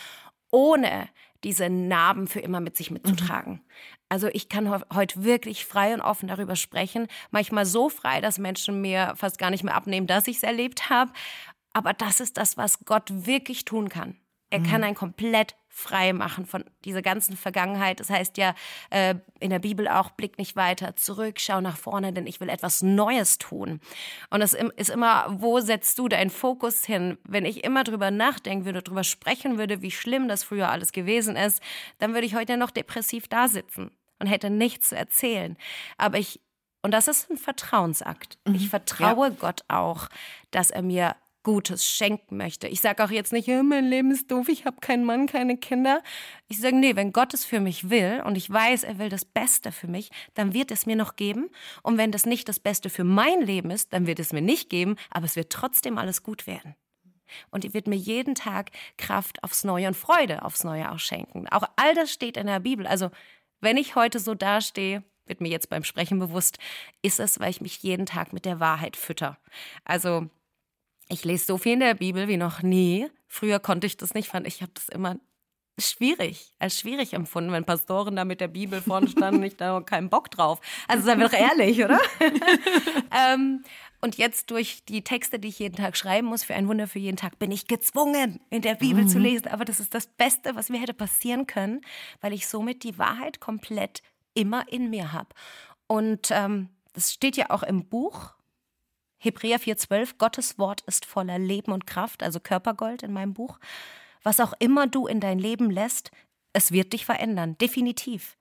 [0.51, 1.09] ohne
[1.42, 3.55] diese Narben für immer mit sich mitzutragen.
[3.55, 3.61] Mhm.
[4.09, 7.09] Also ich kann heute wirklich frei und offen darüber sprechen.
[7.31, 10.90] Manchmal so frei, dass Menschen mir fast gar nicht mehr abnehmen, dass ich es erlebt
[10.90, 11.12] habe.
[11.72, 14.16] Aber das ist das, was Gott wirklich tun kann.
[14.57, 18.01] Er kann einen komplett frei machen von dieser ganzen Vergangenheit.
[18.01, 18.55] Das heißt ja
[18.88, 22.49] äh, in der Bibel auch, blick nicht weiter zurück, schau nach vorne, denn ich will
[22.49, 23.81] etwas Neues tun.
[24.31, 27.19] Und es ist immer, wo setzt du deinen Fokus hin?
[27.25, 31.37] Wenn ich immer drüber nachdenken würde, drüber sprechen würde, wie schlimm das früher alles gewesen
[31.37, 31.62] ist,
[31.99, 35.59] dann würde ich heute noch depressiv da sitzen und hätte nichts zu erzählen.
[35.99, 36.40] Aber ich
[36.83, 38.38] und das ist ein Vertrauensakt.
[38.45, 38.69] Ich mhm.
[38.69, 39.35] vertraue ja.
[39.40, 40.09] Gott auch,
[40.53, 41.16] dass er mir
[41.47, 42.67] Gutes schenken möchte.
[42.67, 45.57] Ich sage auch jetzt nicht, ja, mein Leben ist doof, ich habe keinen Mann, keine
[45.57, 46.03] Kinder.
[46.49, 49.25] Ich sage, nee, wenn Gott es für mich will und ich weiß, er will das
[49.25, 51.49] Beste für mich, dann wird es mir noch geben.
[51.85, 54.71] Und wenn das nicht das Beste für mein Leben ist, dann wird es mir nicht
[54.71, 56.75] geben, aber es wird trotzdem alles gut werden.
[57.53, 61.47] Und er wird mir jeden Tag Kraft aufs Neue und Freude aufs Neue auch schenken.
[61.51, 62.89] Auch all das steht in der Bibel.
[62.89, 63.13] Also,
[63.61, 66.59] wenn ich heute so dastehe, wird mir jetzt beim Sprechen bewusst,
[67.03, 69.39] ist es, weil ich mich jeden Tag mit der Wahrheit fütter.
[69.85, 70.29] Also
[71.09, 73.09] ich lese so viel in der Bibel wie noch nie.
[73.29, 75.16] Früher konnte ich das nicht, fand ich habe das immer
[75.79, 80.09] schwierig, als schwierig empfunden, wenn Pastoren da mit der Bibel vorne standen, ich da keinen
[80.09, 80.61] Bock drauf.
[80.88, 82.01] Also seien wir doch ehrlich, oder?
[83.35, 83.62] ähm,
[84.01, 86.99] und jetzt durch die Texte, die ich jeden Tag schreiben muss, für ein Wunder für
[86.99, 89.09] jeden Tag, bin ich gezwungen, in der Bibel mhm.
[89.09, 89.49] zu lesen.
[89.49, 91.83] Aber das ist das Beste, was mir hätte passieren können,
[92.21, 94.03] weil ich somit die Wahrheit komplett
[94.35, 95.29] immer in mir habe.
[95.87, 98.36] Und ähm, das steht ja auch im Buch
[99.27, 103.59] Hebräer 4,12, Gottes Wort ist voller Leben und Kraft, also Körpergold in meinem Buch.
[104.23, 106.12] Was auch immer du in dein Leben lässt,
[106.53, 108.37] es wird dich verändern, definitiv.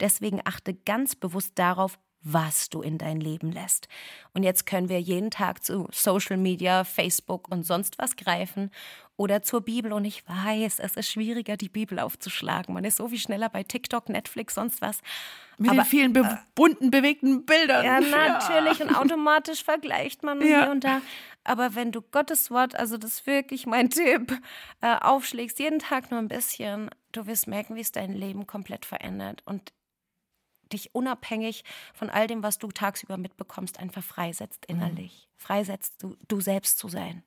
[0.00, 3.88] Deswegen achte ganz bewusst darauf, was du in dein Leben lässt.
[4.32, 8.70] Und jetzt können wir jeden Tag zu Social Media, Facebook und sonst was greifen
[9.20, 9.92] oder zur Bibel.
[9.92, 12.72] Und ich weiß, es ist schwieriger, die Bibel aufzuschlagen.
[12.72, 15.02] Man ist so viel schneller bei TikTok, Netflix, sonst was.
[15.58, 17.84] Mit Aber, den vielen be bunten, bewegten Bildern.
[17.84, 18.78] Ja, natürlich.
[18.78, 18.86] Ja.
[18.86, 20.62] Und automatisch vergleicht man ja.
[20.62, 21.02] hier und da.
[21.44, 24.40] Aber wenn du Gottes Wort, also das ist wirklich mein Tipp,
[24.80, 28.86] äh, aufschlägst, jeden Tag nur ein bisschen, du wirst merken, wie es dein Leben komplett
[28.86, 29.42] verändert.
[29.44, 29.74] Und
[30.72, 35.28] dich unabhängig von all dem, was du tagsüber mitbekommst, einfach freisetzt innerlich.
[35.28, 35.42] Mhm.
[35.42, 37.22] Freisetzt, du, du selbst zu sein.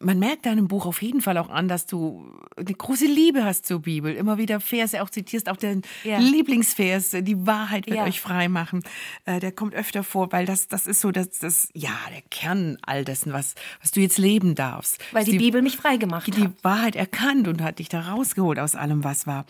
[0.00, 3.66] Man merkt deinem Buch auf jeden Fall auch an, dass du eine große Liebe hast
[3.66, 4.14] zur Bibel.
[4.14, 6.18] Immer wieder Verse auch zitierst, auch den ja.
[6.18, 8.04] Lieblingsvers, die Wahrheit wird ja.
[8.04, 8.82] euch frei machen.
[9.24, 12.78] Äh, der kommt öfter vor, weil das, das ist so das, das, ja, der Kern
[12.82, 14.98] all dessen, was, was du jetzt leben darfst.
[15.12, 16.36] Weil die, die Bibel mich frei gemacht hat.
[16.36, 19.46] Die Wahrheit erkannt und hat dich da rausgeholt aus allem, was war.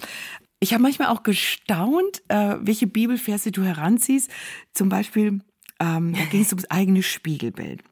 [0.59, 4.31] Ich habe manchmal auch gestaunt, äh, welche Bibelverse du heranziehst.
[4.73, 5.41] Zum Beispiel
[5.81, 7.83] ähm, da ging es ums eigene Spiegelbild.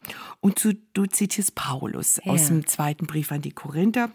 [0.41, 2.33] Und du, du zitierst Paulus ja.
[2.33, 4.11] aus dem zweiten Brief an die Korinther,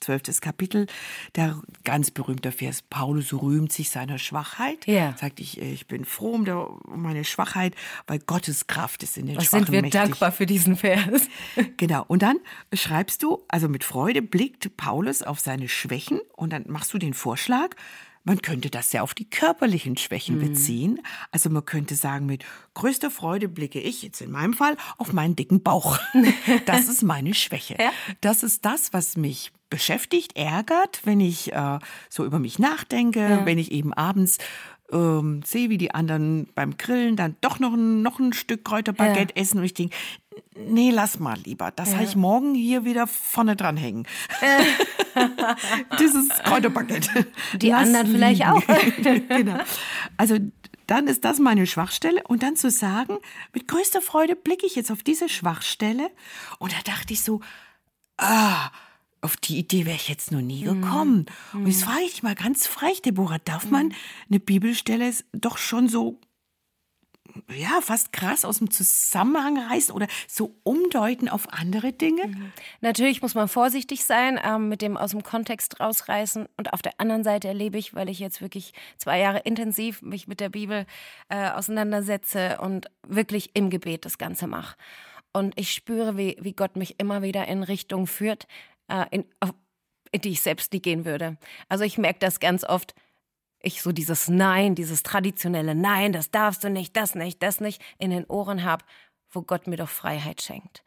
[0.00, 0.86] zwölftes Kapitel,
[1.34, 4.86] der ganz berühmte Vers, Paulus rühmt sich seiner Schwachheit.
[4.86, 5.16] Ja.
[5.16, 7.74] Sagt, ich, ich bin froh um, der, um meine Schwachheit,
[8.06, 10.00] weil Gottes Kraft ist in den Was Schwachen sind wir mächtig.
[10.00, 11.28] dankbar für diesen Vers.
[11.76, 12.04] genau.
[12.06, 12.36] Und dann
[12.72, 17.14] schreibst du, also mit Freude blickt Paulus auf seine Schwächen und dann machst du den
[17.14, 17.74] Vorschlag,
[18.24, 20.48] man könnte das ja auf die körperlichen Schwächen mhm.
[20.48, 21.00] beziehen.
[21.30, 25.36] Also man könnte sagen, mit größter Freude blicke ich jetzt in meinem Fall auf meinen
[25.36, 25.98] dicken Bauch.
[26.66, 27.76] Das ist meine Schwäche.
[27.78, 27.90] Ja?
[28.20, 33.46] Das ist das, was mich beschäftigt, ärgert, wenn ich äh, so über mich nachdenke, ja.
[33.46, 34.38] wenn ich eben abends
[34.92, 39.34] ähm, sehe, wie die anderen beim Grillen dann doch noch ein, noch ein Stück Kräuterbaguette
[39.34, 39.42] ja.
[39.42, 39.94] essen und ich denke,
[40.56, 41.70] nee, lass mal lieber.
[41.70, 41.94] Das ja.
[41.96, 44.06] habe ich morgen hier wieder vorne dran hängen.
[45.98, 47.26] Dieses Kräuterbaguette.
[47.56, 48.62] Die lass anderen vielleicht auch.
[49.28, 49.58] genau.
[50.16, 50.38] Also
[50.86, 52.22] dann ist das meine Schwachstelle.
[52.24, 53.18] Und dann zu sagen,
[53.52, 56.10] mit größter Freude blicke ich jetzt auf diese Schwachstelle.
[56.58, 57.40] Und da dachte ich so,
[58.18, 58.70] ah,
[59.24, 60.82] auf die Idee wäre ich jetzt noch nie mhm.
[60.82, 61.26] gekommen.
[61.52, 61.60] Mhm.
[61.60, 63.94] Und jetzt frage ich dich mal ganz frech, Deborah, darf man mhm.
[64.30, 66.20] eine Bibelstelle doch schon so
[67.50, 72.28] ja, fast krass aus dem Zusammenhang reißen oder so umdeuten auf andere Dinge?
[72.28, 72.52] Mhm.
[72.80, 76.46] Natürlich muss man vorsichtig sein ähm, mit dem aus dem Kontext rausreißen.
[76.56, 80.28] Und auf der anderen Seite erlebe ich, weil ich jetzt wirklich zwei Jahre intensiv mich
[80.28, 80.86] mit der Bibel
[81.28, 84.76] äh, auseinandersetze und wirklich im Gebet das Ganze mache.
[85.32, 88.46] Und ich spüre, wie, wie Gott mich immer wieder in Richtung führt,
[88.88, 89.24] äh, in,
[90.12, 91.38] in die ich selbst nie gehen würde.
[91.68, 92.94] Also ich merke das ganz oft,
[93.60, 97.82] ich so dieses Nein, dieses traditionelle Nein, das darfst du nicht, das nicht, das nicht
[97.98, 98.84] in den Ohren habe,
[99.30, 100.84] wo Gott mir doch Freiheit schenkt.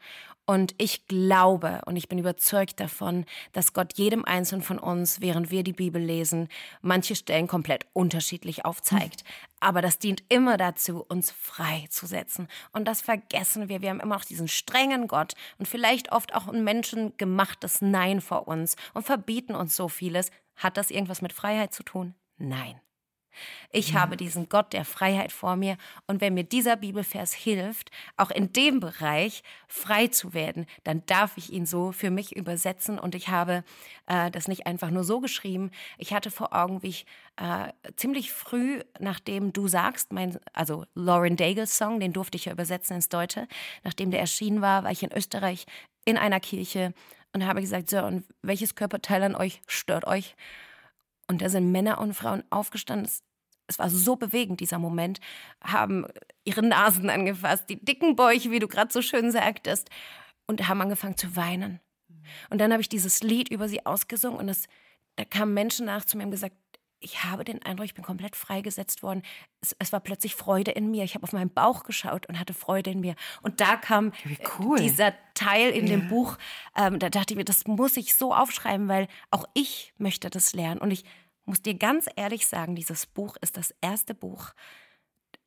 [0.50, 5.50] Und ich glaube und ich bin überzeugt davon, dass Gott jedem Einzelnen von uns, während
[5.50, 6.48] wir die Bibel lesen,
[6.80, 9.24] manche Stellen komplett unterschiedlich aufzeigt.
[9.60, 12.48] Aber das dient immer dazu, uns frei zu setzen.
[12.72, 13.82] Und das vergessen wir.
[13.82, 18.48] Wir haben immer noch diesen strengen Gott und vielleicht oft auch ein menschengemachtes Nein vor
[18.48, 20.30] uns und verbieten uns so vieles.
[20.56, 22.14] Hat das irgendwas mit Freiheit zu tun?
[22.38, 22.80] Nein.
[23.70, 28.30] Ich habe diesen Gott der Freiheit vor mir und wenn mir dieser Bibelvers hilft, auch
[28.30, 33.14] in dem Bereich frei zu werden, dann darf ich ihn so für mich übersetzen und
[33.14, 33.64] ich habe
[34.06, 35.70] äh, das nicht einfach nur so geschrieben.
[35.98, 41.36] Ich hatte vor Augen, wie ich äh, ziemlich früh, nachdem du sagst, mein, also Lauren
[41.36, 43.46] Daigle's Song, den durfte ich ja übersetzen ins Deutsche,
[43.84, 45.66] nachdem der erschienen war, war ich in Österreich
[46.04, 46.94] in einer Kirche
[47.32, 50.34] und habe gesagt, so, und welches Körperteil an euch stört euch?
[51.28, 53.10] Und da sind Männer und Frauen aufgestanden.
[53.66, 55.20] Es war so bewegend, dieser Moment,
[55.62, 56.06] haben
[56.44, 59.90] ihre Nasen angefasst, die dicken Bäuche, wie du gerade so schön sagtest,
[60.46, 61.80] und haben angefangen zu weinen.
[62.48, 64.68] Und dann habe ich dieses Lied über sie ausgesungen und es,
[65.16, 66.56] da kamen Menschen nach zu mir und gesagt,
[67.00, 69.22] ich habe den Eindruck, ich bin komplett freigesetzt worden.
[69.60, 71.04] Es, es war plötzlich Freude in mir.
[71.04, 73.14] Ich habe auf meinen Bauch geschaut und hatte Freude in mir.
[73.42, 74.12] Und da kam
[74.58, 74.78] cool.
[74.78, 75.96] dieser Teil in ja.
[75.96, 76.36] dem Buch.
[76.76, 80.54] Ähm, da dachte ich mir, das muss ich so aufschreiben, weil auch ich möchte das
[80.54, 80.80] lernen.
[80.80, 81.04] Und ich
[81.44, 84.52] muss dir ganz ehrlich sagen, dieses Buch ist das erste Buch,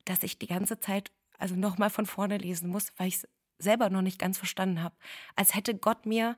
[0.04, 3.90] das ich die ganze Zeit also nochmal von vorne lesen muss, weil ich es selber
[3.90, 4.94] noch nicht ganz verstanden habe.
[5.36, 6.36] Als hätte Gott mir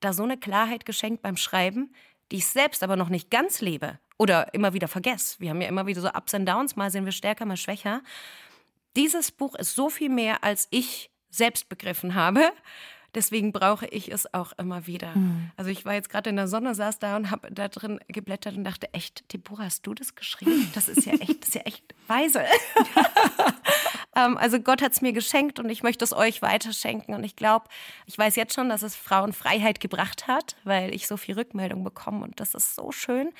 [0.00, 1.94] da so eine Klarheit geschenkt beim Schreiben,
[2.30, 5.40] die ich selbst aber noch nicht ganz lebe oder immer wieder vergesse.
[5.40, 8.02] Wir haben ja immer wieder so Ups und Downs, mal sind wir stärker, mal schwächer.
[8.94, 12.52] Dieses Buch ist so viel mehr, als ich selbst begriffen habe.
[13.16, 15.14] Deswegen brauche ich es auch immer wieder.
[15.16, 15.50] Mhm.
[15.56, 18.56] Also ich war jetzt gerade in der Sonne, saß da und habe da drin geblättert
[18.56, 20.70] und dachte, echt, Deborah, hast du das geschrieben?
[20.74, 22.42] Das ist ja echt, das ist ja echt weise.
[24.16, 27.14] ähm, also Gott hat es mir geschenkt und ich möchte es euch weiterschenken.
[27.14, 27.66] Und ich glaube,
[28.06, 31.82] ich weiß jetzt schon, dass es Frauen Freiheit gebracht hat, weil ich so viel Rückmeldung
[31.82, 33.32] bekomme und das ist so schön.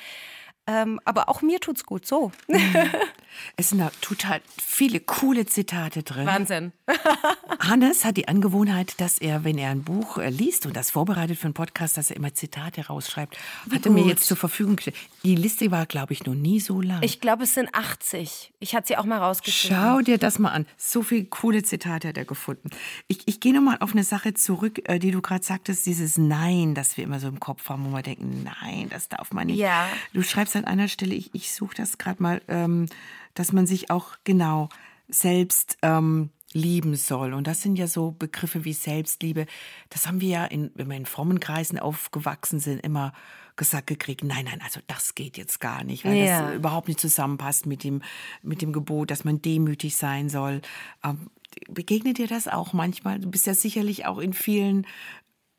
[0.67, 2.31] Ähm, aber auch mir tut's gut so.
[2.49, 2.61] Mhm.
[3.57, 6.27] Es sind da total viele coole Zitate drin.
[6.27, 6.73] Wahnsinn.
[7.61, 11.39] Hannes hat die Angewohnheit, dass er, wenn er ein Buch äh, liest und das vorbereitet
[11.39, 13.37] für einen Podcast, dass er immer Zitate rausschreibt.
[13.73, 14.97] Hat er mir jetzt zur Verfügung gestellt.
[15.25, 17.03] Die Liste war, glaube ich, noch nie so lang.
[17.03, 18.53] Ich glaube, es sind 80.
[18.61, 19.79] Ich hatte sie auch mal rausgeschrieben.
[19.79, 20.67] Schau dir das mal an.
[20.77, 22.71] So viele coole Zitate hat er gefunden.
[23.09, 26.75] Ich, ich gehe nochmal auf eine Sache zurück, äh, die du gerade sagtest, dieses Nein,
[26.75, 29.59] das wir immer so im Kopf haben, wo wir denken, nein, das darf man nicht.
[29.59, 29.89] Ja.
[30.13, 32.87] Du schreibst an einer Stelle, ich, ich suche das gerade mal, ähm,
[33.35, 34.69] dass man sich auch genau
[35.09, 37.33] selbst ähm, lieben soll.
[37.33, 39.47] Und das sind ja so Begriffe wie Selbstliebe.
[39.91, 43.13] Das haben wir ja, in, wenn wir in frommen Kreisen aufgewachsen sind, immer
[43.57, 46.47] gesagt gekriegt, nein, nein, also das geht jetzt gar nicht, weil ja.
[46.47, 48.03] das überhaupt nicht zusammenpasst mit dem,
[48.43, 50.63] mit dem Gebot, dass man demütig sein soll.
[51.05, 51.31] Ähm,
[51.69, 53.19] begegnet dir das auch manchmal?
[53.19, 54.87] Du bist ja sicherlich auch in vielen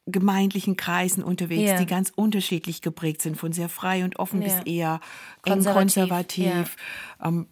[0.06, 1.78] gemeindlichen Kreisen unterwegs, ja.
[1.78, 4.48] die ganz unterschiedlich geprägt sind, von sehr frei und offen ja.
[4.48, 5.00] bis eher
[5.42, 5.80] konservativ.
[5.80, 6.76] konservativ.
[7.20, 7.28] Ja.
[7.28, 7.48] Ähm,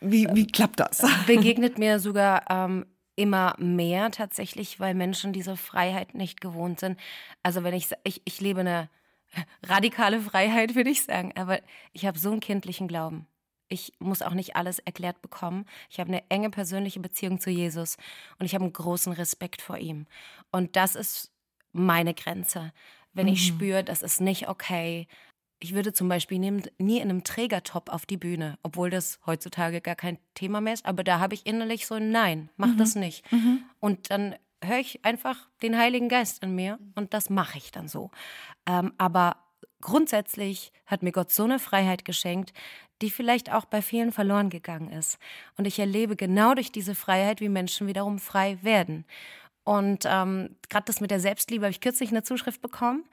[0.00, 1.04] wie, wie klappt das?
[1.26, 6.98] Begegnet mir sogar ähm, immer mehr tatsächlich, weil Menschen diese Freiheit nicht gewohnt sind.
[7.42, 8.88] Also wenn ich, ich, ich lebe eine
[9.62, 11.60] radikale Freiheit, würde ich sagen, aber
[11.92, 13.26] ich habe so einen kindlichen Glauben.
[13.68, 15.66] Ich muss auch nicht alles erklärt bekommen.
[15.90, 17.96] Ich habe eine enge persönliche Beziehung zu Jesus
[18.38, 20.06] und ich habe einen großen Respekt vor ihm.
[20.52, 21.32] Und das ist
[21.76, 22.72] meine Grenze.
[23.12, 23.32] Wenn mhm.
[23.32, 25.06] ich spüre, das ist nicht okay.
[25.58, 29.80] Ich würde zum Beispiel nie, nie in einem Trägertop auf die Bühne, obwohl das heutzutage
[29.80, 30.84] gar kein Thema mehr ist.
[30.84, 32.78] Aber da habe ich innerlich so ein Nein, mach mhm.
[32.78, 33.30] das nicht.
[33.32, 33.62] Mhm.
[33.80, 37.88] Und dann höre ich einfach den Heiligen Geist in mir und das mache ich dann
[37.88, 38.10] so.
[38.66, 39.36] Ähm, aber
[39.80, 42.52] grundsätzlich hat mir Gott so eine Freiheit geschenkt,
[43.02, 45.18] die vielleicht auch bei vielen verloren gegangen ist.
[45.56, 49.04] Und ich erlebe genau durch diese Freiheit, wie Menschen wiederum frei werden.
[49.66, 53.04] Und ähm, gerade das mit der Selbstliebe habe ich kürzlich eine Zuschrift bekommen.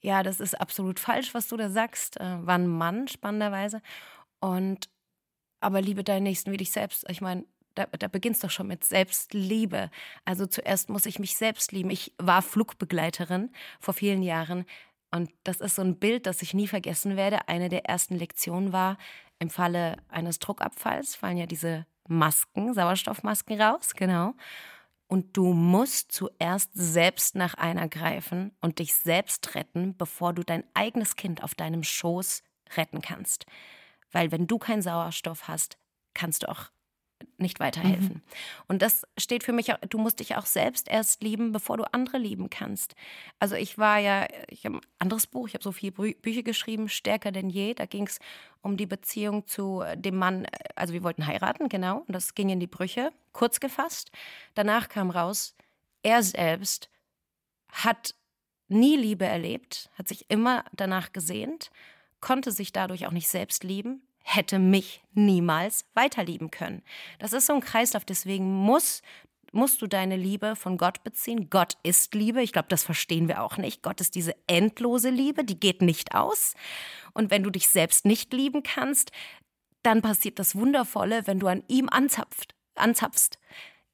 [0.00, 2.18] Ja, das ist absolut falsch, was du da sagst.
[2.18, 3.82] Äh, war ein Mann, spannenderweise.
[4.40, 4.88] Und
[5.60, 7.04] aber liebe deinen Nächsten wie dich selbst.
[7.10, 9.90] Ich meine, da, da beginnt doch schon mit Selbstliebe.
[10.24, 11.90] Also zuerst muss ich mich selbst lieben.
[11.90, 14.64] Ich war Flugbegleiterin vor vielen Jahren.
[15.10, 17.46] Und das ist so ein Bild, das ich nie vergessen werde.
[17.46, 18.96] Eine der ersten Lektionen war,
[19.38, 24.32] im Falle eines Druckabfalls fallen ja diese Masken, Sauerstoffmasken raus, genau.
[25.10, 30.62] Und du musst zuerst selbst nach einer greifen und dich selbst retten, bevor du dein
[30.72, 32.44] eigenes Kind auf deinem Schoß
[32.76, 33.44] retten kannst.
[34.12, 35.78] Weil wenn du keinen Sauerstoff hast,
[36.14, 36.70] kannst du auch
[37.38, 38.14] nicht weiterhelfen.
[38.14, 38.22] Mhm.
[38.68, 42.18] Und das steht für mich, du musst dich auch selbst erst lieben, bevor du andere
[42.18, 42.94] lieben kannst.
[43.38, 46.88] Also ich war ja, ich habe ein anderes Buch, ich habe so viele Bücher geschrieben,
[46.88, 47.74] Stärker denn je.
[47.74, 48.18] Da ging es
[48.62, 52.60] um die Beziehung zu dem Mann, also wir wollten heiraten, genau, und das ging in
[52.60, 54.10] die Brüche, kurz gefasst.
[54.54, 55.54] Danach kam raus,
[56.02, 56.90] er selbst
[57.72, 58.14] hat
[58.68, 61.70] nie Liebe erlebt, hat sich immer danach gesehnt,
[62.20, 66.82] konnte sich dadurch auch nicht selbst lieben, hätte mich niemals weiterlieben können.
[67.18, 69.02] Das ist so ein Kreislauf, deswegen muss
[69.52, 71.50] musst du deine Liebe von Gott beziehen.
[71.50, 72.42] Gott ist Liebe.
[72.42, 73.82] Ich glaube, das verstehen wir auch nicht.
[73.82, 76.54] Gott ist diese endlose Liebe, die geht nicht aus.
[77.14, 79.10] Und wenn du dich selbst nicht lieben kannst,
[79.82, 83.38] dann passiert das Wundervolle, wenn du an ihm anzapft, anzapfst.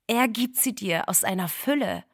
[0.07, 2.05] Er gibt sie dir aus einer Fülle.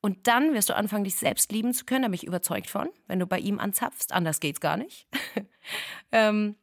[0.00, 2.02] Und dann wirst du anfangen, dich selbst lieben zu können.
[2.02, 4.12] Da bin ich überzeugt von, wenn du bei ihm anzapfst.
[4.12, 5.08] Anders geht's gar nicht.
[6.12, 6.54] ähm,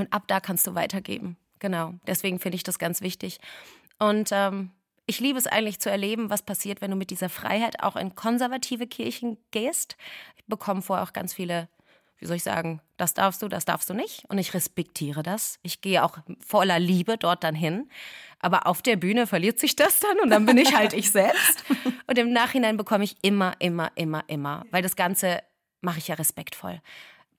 [0.00, 1.36] und ab da kannst du weitergeben.
[1.58, 1.94] Genau.
[2.06, 3.38] Deswegen finde ich das ganz wichtig.
[3.98, 4.70] Und ähm,
[5.06, 8.14] ich liebe es eigentlich zu erleben, was passiert, wenn du mit dieser Freiheit auch in
[8.14, 9.96] konservative Kirchen gehst.
[10.36, 11.68] Ich bekomme vorher auch ganz viele,
[12.18, 14.24] wie soll ich sagen, das darfst du, das darfst du nicht.
[14.28, 15.58] Und ich respektiere das.
[15.62, 17.90] Ich gehe auch voller Liebe dort dann hin.
[18.38, 21.64] Aber auf der Bühne verliert sich das dann und dann bin ich halt ich selbst.
[22.06, 25.42] Und im Nachhinein bekomme ich immer, immer, immer, immer, weil das Ganze
[25.80, 26.80] mache ich ja respektvoll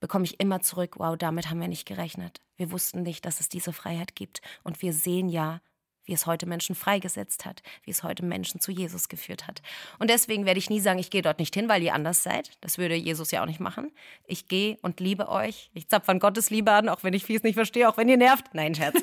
[0.01, 2.41] bekomme ich immer zurück, wow, damit haben wir nicht gerechnet.
[2.57, 4.41] Wir wussten nicht, dass es diese Freiheit gibt.
[4.63, 5.61] Und wir sehen ja,
[6.03, 9.61] wie es heute Menschen freigesetzt hat, wie es heute Menschen zu Jesus geführt hat.
[9.99, 12.51] Und deswegen werde ich nie sagen, ich gehe dort nicht hin, weil ihr anders seid.
[12.61, 13.91] Das würde Jesus ja auch nicht machen.
[14.25, 15.69] Ich gehe und liebe euch.
[15.73, 18.17] Ich zapfe an Gottes Liebe an, auch wenn ich vieles nicht verstehe, auch wenn ihr
[18.17, 18.53] nervt.
[18.53, 18.95] Nein, Scherz.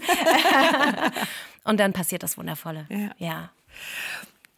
[1.64, 2.86] und dann passiert das Wundervolle.
[2.90, 3.14] Ja.
[3.18, 3.50] ja.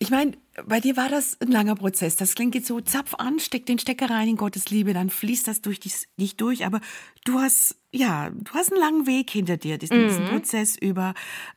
[0.03, 0.33] Ich meine,
[0.67, 2.17] bei dir war das ein langer Prozess.
[2.17, 5.47] Das klingt jetzt so, zapf an, steck den Stecker rein in Gottes Liebe, dann fließt
[5.47, 6.65] das durch dich, dich durch.
[6.65, 6.81] Aber
[7.27, 10.09] du hast, ja, du hast einen langen Weg hinter dir, diesen, Mhm.
[10.09, 11.13] diesen Prozess über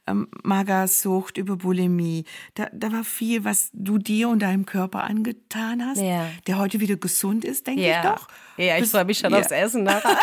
[0.07, 2.25] ähm, Magersucht, über Bulimie.
[2.55, 6.27] Da, da war viel, was du dir und deinem Körper angetan hast, Ja.
[6.45, 8.27] der heute wieder gesund ist, denke ich doch.
[8.57, 9.39] Ja, ich freue mich schon ja.
[9.39, 10.17] aufs Essen nachher.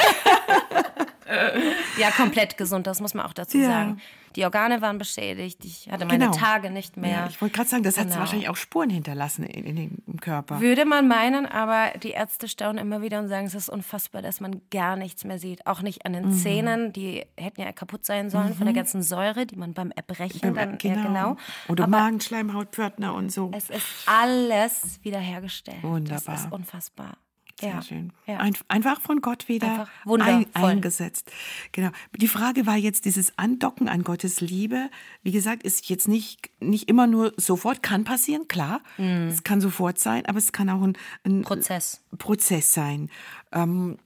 [1.99, 3.67] ja, komplett gesund, das muss man auch dazu Ja.
[3.69, 4.01] sagen.
[4.37, 6.37] Die Organe waren beschädigt, ich hatte meine Genau.
[6.37, 7.11] Tage nicht mehr.
[7.11, 8.21] Ja, ich wollte gerade sagen, das hat Genau.
[8.21, 10.61] wahrscheinlich auch Spuren hinterlassen in, in, den- im Körper.
[10.61, 14.41] Würde man meinen, aber die Ärzte staunen immer wieder und sagen, es ist unfassbar, dass
[14.41, 15.67] man gar nichts mehr sieht.
[15.67, 16.33] Auch nicht an den Mhm.
[16.35, 20.55] Zähnen, die hätten ja kaputt sein sollen von der ganzen Säure, die man beim Erbrechen
[20.55, 20.97] dann, genau.
[20.97, 21.37] ja genau.
[21.69, 23.51] Oder aber Magenschleimhaut, Pförtner und so.
[23.55, 25.83] es ist alles wiederhergestellt.
[25.83, 26.23] Wunderbar.
[26.35, 27.17] Das ist unfassbar.
[27.63, 27.83] Ja.
[27.83, 28.13] schön.
[28.27, 28.39] Ja.
[28.39, 31.31] Ein, einfach von Gott wieder ein, eingesetzt.
[31.73, 31.91] Genau.
[32.17, 34.91] Die Frage war jetzt dieses Andocken an Gottes Liebe.
[35.23, 38.81] Wie gesagt, ist jetzt nicht, nicht immer nur sofort, kann passieren, klar.
[39.29, 42.03] Es kann sofort sein, aber es kann auch ein, ein Prozess.
[42.19, 43.11] Prozess sein.
[43.53, 43.99] Ähm,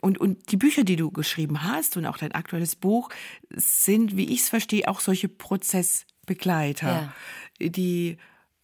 [0.00, 3.10] und, und die Bücher, die du geschrieben hast und auch dein aktuelles Buch,
[3.50, 7.12] sind, wie ich es verstehe, auch solche Prozessbegleiter,
[7.60, 8.16] die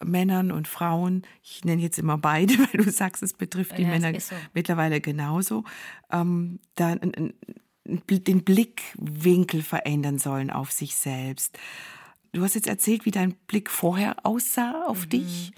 [0.05, 3.91] Männern und Frauen, ich nenne jetzt immer beide, weil du sagst, es betrifft die Ja,
[3.91, 4.37] Männer so.
[4.55, 5.65] mittlerweile genauso,
[6.11, 11.59] ähm, da den Blickwinkel verändern sollen auf sich selbst.
[12.33, 15.53] Du hast jetzt erzählt, wie dein Blick vorher aussah auf Mhm, dich,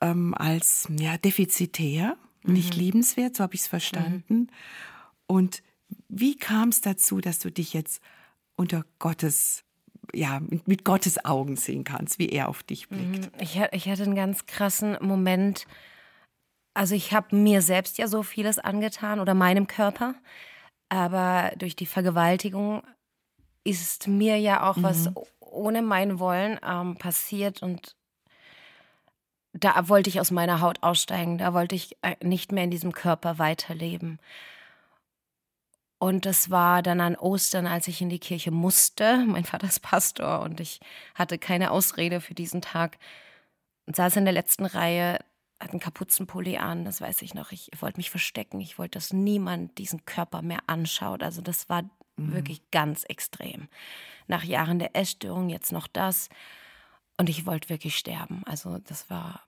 [0.00, 2.80] ähm, als ja, defizitär, nicht Mhm.
[2.80, 4.48] liebenswert, so habe ich es verstanden.
[5.26, 5.62] Und
[6.08, 8.00] wie kam es dazu, dass du dich jetzt
[8.56, 9.64] unter Gottes,
[10.14, 13.30] ja, mit, mit Gottes Augen sehen kannst, wie er auf dich blickt?
[13.40, 15.66] Ich, ha- ich hatte einen ganz krassen Moment.
[16.74, 20.14] Also ich habe mir selbst ja so vieles angetan oder meinem Körper,
[20.88, 22.82] aber durch die Vergewaltigung
[23.64, 27.96] ist mir ja auch was ohne mein Wollen ähm, passiert und
[29.52, 32.92] da wollte ich aus meiner Haut aussteigen, da wollte ich äh, nicht mehr in diesem
[32.92, 34.20] Körper weiterleben.
[36.00, 39.22] Und das war dann an Ostern, als ich in die Kirche musste.
[39.26, 40.80] Mein Vater ist Pastor und ich
[41.14, 42.96] hatte keine Ausrede für diesen Tag.
[43.84, 45.18] Und saß in der letzten Reihe,
[45.60, 47.52] hatte einen Kapuzenpulli an, das weiß ich noch.
[47.52, 48.62] Ich wollte mich verstecken.
[48.62, 51.22] Ich wollte, dass niemand diesen Körper mehr anschaut.
[51.22, 51.82] Also das war
[52.16, 53.68] wirklich ganz extrem.
[54.26, 56.30] Nach Jahren der Essstörung jetzt noch das.
[57.18, 58.42] Und ich wollte wirklich sterben.
[58.46, 59.44] Also das war.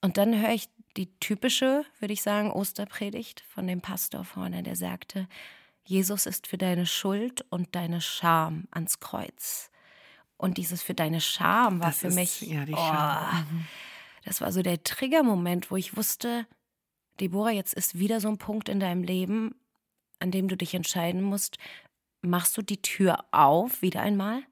[0.00, 0.68] Und dann höre ich
[0.98, 5.28] die typische, würde ich sagen, Osterpredigt von dem Pastor vorne, der sagte,
[5.84, 9.70] Jesus ist für deine Schuld und deine Scham ans Kreuz.
[10.36, 13.58] Und dieses für deine Scham war Das für ist, mich, ja, die oh,
[14.24, 16.46] das war so der Triggermoment, wo ich wusste,
[17.20, 19.54] Deborah, jetzt ist wieder so ein Punkt in deinem Leben,
[20.18, 21.58] an dem du dich entscheiden musst,
[22.22, 24.42] machst du die Tür auf wieder einmal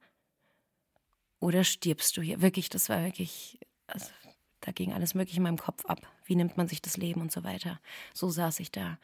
[1.41, 2.41] oder stirbst du hier?
[2.41, 4.11] Wirklich, das war wirklich, also,
[4.61, 6.07] da ging alles Mögliche in meinem Kopf ab.
[6.27, 7.81] Wie nimmt man sich das Leben und so weiter.
[8.13, 8.99] So saß ich da.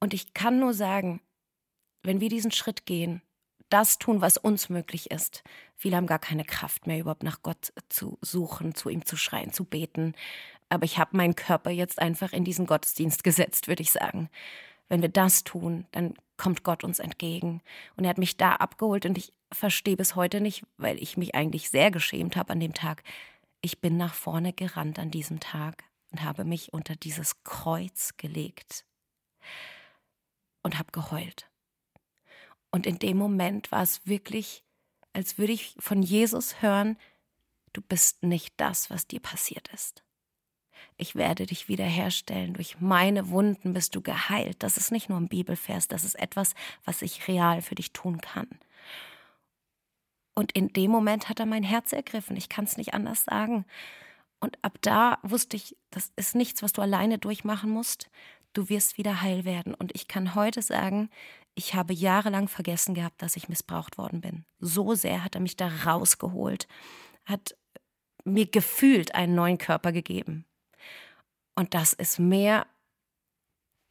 [0.00, 1.20] Und ich kann nur sagen,
[2.02, 3.22] wenn wir diesen Schritt gehen,
[3.70, 5.42] das tun, was uns möglich ist.
[5.74, 9.52] Viele haben gar keine Kraft mehr, überhaupt nach Gott zu suchen, zu ihm zu schreien,
[9.52, 10.14] zu beten.
[10.68, 14.28] Aber ich habe meinen Körper jetzt einfach in diesen Gottesdienst gesetzt, würde ich sagen.
[14.88, 17.62] Wenn wir das tun, dann kommt Gott uns entgegen.
[17.96, 21.34] Und er hat mich da abgeholt und ich verstehe bis heute nicht, weil ich mich
[21.34, 23.02] eigentlich sehr geschämt habe an dem Tag.
[23.60, 25.84] Ich bin nach vorne gerannt an diesem Tag.
[26.14, 28.86] Und habe mich unter dieses Kreuz gelegt
[30.62, 31.50] und habe geheult.
[32.70, 34.64] Und in dem Moment war es wirklich,
[35.12, 36.96] als würde ich von Jesus hören,
[37.72, 40.04] du bist nicht das, was dir passiert ist.
[40.98, 42.54] Ich werde dich wiederherstellen.
[42.54, 44.62] Durch meine Wunden bist du geheilt.
[44.62, 48.20] Das ist nicht nur ein Bibelvers, das ist etwas, was ich real für dich tun
[48.20, 48.46] kann.
[50.36, 52.36] Und in dem Moment hat er mein Herz ergriffen.
[52.36, 53.64] Ich kann es nicht anders sagen.
[54.44, 58.10] Und ab da wusste ich, das ist nichts, was du alleine durchmachen musst.
[58.52, 59.74] Du wirst wieder heil werden.
[59.74, 61.08] Und ich kann heute sagen,
[61.54, 64.44] ich habe jahrelang vergessen gehabt, dass ich missbraucht worden bin.
[64.58, 66.68] So sehr hat er mich da rausgeholt,
[67.24, 67.56] hat
[68.24, 70.44] mir gefühlt einen neuen Körper gegeben.
[71.54, 72.66] Und das ist mehr,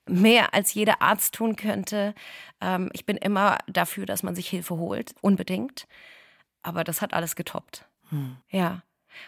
[0.08, 2.14] mehr als jeder Arzt tun könnte.
[2.62, 5.88] Ähm, ich bin immer dafür, dass man sich Hilfe holt, unbedingt.
[6.62, 7.90] Aber das hat alles getoppt.
[8.10, 8.38] Hm.
[8.50, 8.84] Ja.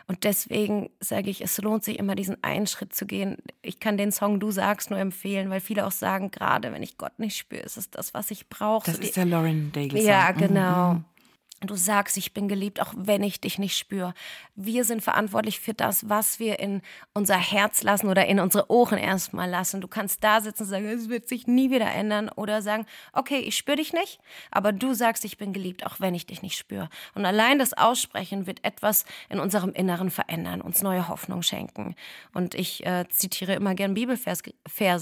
[0.08, 3.38] Und deswegen sage ich, es lohnt sich immer, diesen einen Schritt zu gehen.
[3.62, 6.98] Ich kann den Song Du sagst nur empfehlen, weil viele auch sagen, gerade wenn ich
[6.98, 8.92] Gott nicht spüre, ist es das, was ich brauche.
[8.92, 10.02] Das ist der Lauren Daigle.
[10.02, 10.94] Ja, genau.
[10.94, 11.06] Mhm.
[11.62, 14.14] Du sagst, ich bin geliebt, auch wenn ich dich nicht spüre.
[14.56, 16.82] Wir sind verantwortlich für das, was wir in
[17.14, 19.80] unser Herz lassen oder in unsere Ohren erstmal lassen.
[19.80, 23.40] Du kannst da sitzen und sagen, es wird sich nie wieder ändern oder sagen, okay,
[23.40, 24.20] ich spüre dich nicht,
[24.52, 26.90] aber du sagst, ich bin geliebt, auch wenn ich dich nicht spüre.
[27.14, 31.96] Und allein das Aussprechen wird etwas in unserem Inneren verändern, uns neue Hoffnung schenken.
[32.34, 34.44] Und ich äh, zitiere immer gern Bibelverse,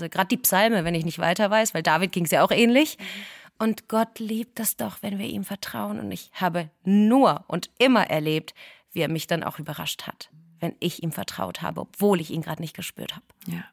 [0.10, 3.00] gerade die Psalme, wenn ich nicht weiter weiß, weil David ging es ja auch ähnlich.
[3.00, 6.00] Mhm und Gott liebt es doch, wenn wir ihm vertrauen.
[6.00, 8.54] Und ich habe nur und immer erlebt,
[8.92, 10.30] wie er mich dann auch überrascht hat,
[10.60, 13.26] wenn ich ihm vertraut habe, obwohl ich ihn gerade nicht gespürt habe.
[13.48, 13.64] Ja.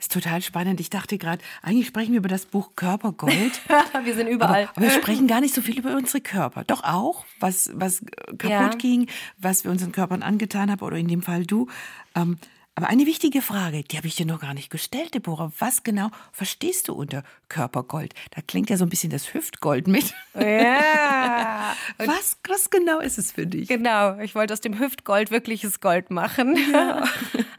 [0.00, 0.78] Ist total spannend.
[0.78, 3.60] Ich dachte gerade, eigentlich sprechen wir über das Buch Körpergold.
[4.04, 4.64] wir sind überall.
[4.64, 6.62] Aber, aber, wir sprechen gar nicht so viel über unsere Körper.
[6.62, 8.04] Doch auch, was, was
[8.38, 8.68] kaputt ja.
[8.68, 9.08] ging,
[9.38, 11.66] was wir unseren Körpern angetan haben, oder in dem Fall du.
[12.14, 12.38] Ähm,
[12.78, 15.50] aber eine wichtige Frage, die habe ich dir noch gar nicht gestellt, Deborah.
[15.58, 18.14] Was genau verstehst du unter Körpergold?
[18.30, 20.14] Da klingt ja so ein bisschen das Hüftgold mit.
[20.38, 21.74] Ja.
[21.98, 23.66] was, was genau ist es für dich?
[23.66, 26.56] Genau, ich wollte aus dem Hüftgold wirkliches Gold machen.
[26.72, 27.02] Ja.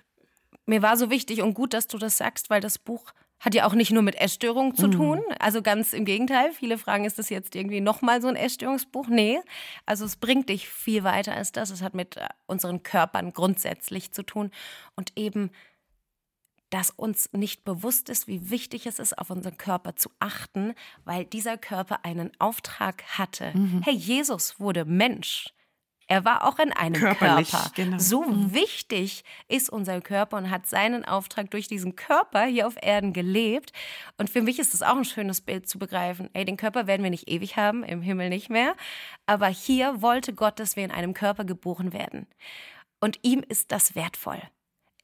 [0.66, 3.66] Mir war so wichtig und gut, dass du das sagst, weil das Buch hat ja
[3.66, 4.92] auch nicht nur mit Essstörungen zu mhm.
[4.92, 5.22] tun.
[5.40, 6.52] Also ganz im Gegenteil.
[6.52, 9.08] Viele fragen, ist das jetzt irgendwie nochmal so ein Essstörungsbuch?
[9.08, 9.40] Nee.
[9.86, 11.70] Also es bringt dich viel weiter als das.
[11.70, 14.52] Es hat mit äh, unseren Körpern grundsätzlich zu tun.
[14.96, 15.52] Und eben,
[16.70, 20.74] dass uns nicht bewusst ist, wie wichtig es ist, auf unseren Körper zu achten,
[21.06, 23.58] weil dieser Körper einen Auftrag hatte.
[23.58, 23.82] Mhm.
[23.84, 25.48] Hey, Jesus wurde Mensch.
[26.12, 27.72] Er war auch in einem Körperlich, Körper.
[27.76, 28.00] Genau.
[28.00, 28.52] So mhm.
[28.52, 33.74] wichtig ist unser Körper und hat seinen Auftrag durch diesen Körper hier auf Erden gelebt.
[34.18, 36.28] Und für mich ist das auch ein schönes Bild zu begreifen.
[36.34, 38.76] Ey, den Körper werden wir nicht ewig haben, im Himmel nicht mehr.
[39.28, 42.26] Aber hier wollte Gott, dass wir in einem Körper geboren werden.
[43.00, 44.42] Und ihm ist das wertvoll.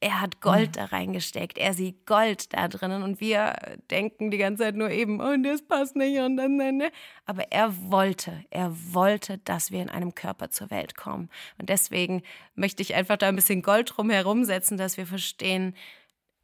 [0.01, 0.73] Er hat Gold mhm.
[0.73, 1.57] da reingesteckt.
[1.57, 3.01] Er sieht Gold da drinnen.
[3.01, 3.55] Und wir
[3.89, 6.91] denken die ganze Zeit nur eben, oh, das passt nicht und dann, dann, ne.
[7.25, 11.29] Aber er wollte, er wollte, dass wir in einem Körper zur Welt kommen.
[11.57, 12.23] Und deswegen
[12.55, 15.75] möchte ich einfach da ein bisschen Gold drum herumsetzen, dass wir verstehen,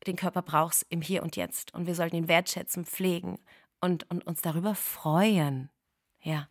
[0.07, 1.73] den Körper braucht es im Hier und Jetzt.
[1.73, 3.37] Und wir sollten ihn wertschätzen, pflegen
[3.81, 5.69] und, und uns darüber freuen.
[6.21, 6.47] Ja.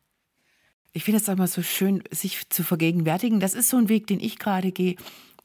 [0.92, 3.40] Ich finde es auch mal so schön, sich zu vergegenwärtigen.
[3.40, 4.96] Das ist so ein Weg, den ich gerade gehe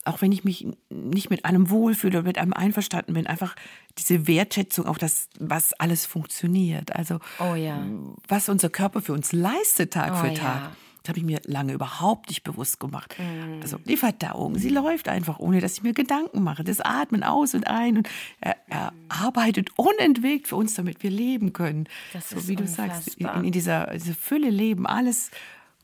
[0.05, 3.55] auch wenn ich mich nicht mit einem wohlfühle oder mit einem einverstanden bin, einfach
[3.97, 6.95] diese Wertschätzung auf das, was alles funktioniert.
[6.95, 7.83] Also, oh ja.
[8.27, 10.61] was unser Körper für uns leistet Tag oh für Tag.
[10.61, 10.71] Ja.
[11.05, 13.15] Das habe ich mir lange überhaupt nicht bewusst gemacht.
[13.19, 13.61] Mm.
[13.61, 16.63] Also die Verdauung, sie läuft einfach, ohne dass ich mir Gedanken mache.
[16.63, 18.09] Das Atmen aus und ein und
[18.41, 21.87] er, er arbeitet unentwegt für uns, damit wir leben können.
[22.11, 25.29] Das so wie du sagst, in, in dieser, dieser Fülle leben, alles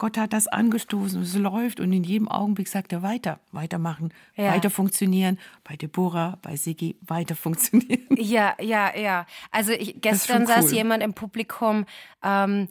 [0.01, 4.51] Gott hat das angestoßen, es läuft und in jedem Augenblick sagt er weiter, weitermachen, ja.
[4.51, 5.37] weiter funktionieren.
[5.63, 8.07] Bei Deborah, bei Sigi, weiter funktionieren.
[8.17, 9.27] Ja, ja, ja.
[9.51, 10.73] Also ich, gestern saß cool.
[10.73, 11.85] jemand im Publikum,
[12.23, 12.67] ähm,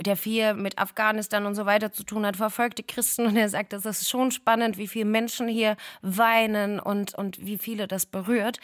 [0.00, 3.72] der viel mit Afghanistan und so weiter zu tun hat, verfolgte Christen und er sagt,
[3.72, 8.58] es ist schon spannend, wie viele Menschen hier weinen und, und wie viele das berührt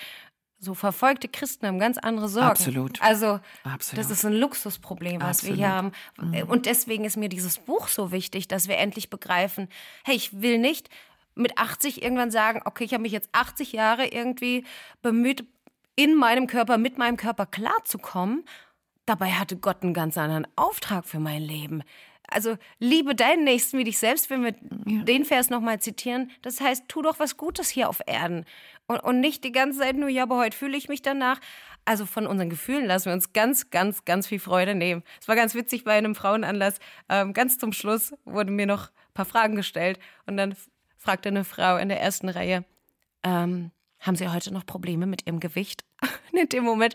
[0.62, 2.48] so verfolgte Christen haben ganz andere Sorgen.
[2.48, 3.02] Absolut.
[3.02, 4.04] Also Absolut.
[4.04, 5.58] das ist ein Luxusproblem, was Absolut.
[5.58, 5.92] wir hier haben.
[6.20, 6.44] Mhm.
[6.48, 9.68] Und deswegen ist mir dieses Buch so wichtig, dass wir endlich begreifen,
[10.04, 10.88] hey, ich will nicht
[11.34, 14.64] mit 80 irgendwann sagen, okay, ich habe mich jetzt 80 Jahre irgendwie
[15.02, 15.44] bemüht,
[15.96, 18.44] in meinem Körper, mit meinem Körper klarzukommen.
[19.04, 21.82] Dabei hatte Gott einen ganz anderen Auftrag für mein Leben.
[22.32, 24.54] Also liebe deinen Nächsten wie dich selbst, wenn wir
[24.86, 25.02] ja.
[25.02, 26.30] den Vers nochmal zitieren.
[26.42, 28.44] Das heißt, tu doch was Gutes hier auf Erden.
[28.86, 31.40] Und, und nicht die ganze Zeit nur, ja, aber heute fühle ich mich danach.
[31.84, 35.02] Also von unseren Gefühlen lassen wir uns ganz, ganz, ganz viel Freude nehmen.
[35.20, 36.78] Es war ganz witzig bei einem Frauenanlass.
[37.08, 39.98] Ähm, ganz zum Schluss wurden mir noch ein paar Fragen gestellt.
[40.26, 40.54] Und dann
[40.96, 42.64] fragte eine Frau in der ersten Reihe,
[43.24, 43.72] ähm,
[44.02, 45.84] haben Sie heute noch Probleme mit Ihrem Gewicht?
[46.32, 46.94] In dem Moment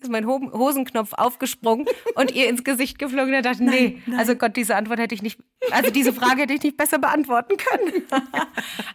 [0.00, 3.32] ist mein Hosenknopf aufgesprungen und ihr ins Gesicht geflogen.
[3.32, 4.18] Da dachte, nee, nein.
[4.18, 5.40] also Gott, diese Antwort hätte ich nicht,
[5.70, 8.04] also diese Frage hätte ich nicht besser beantworten können.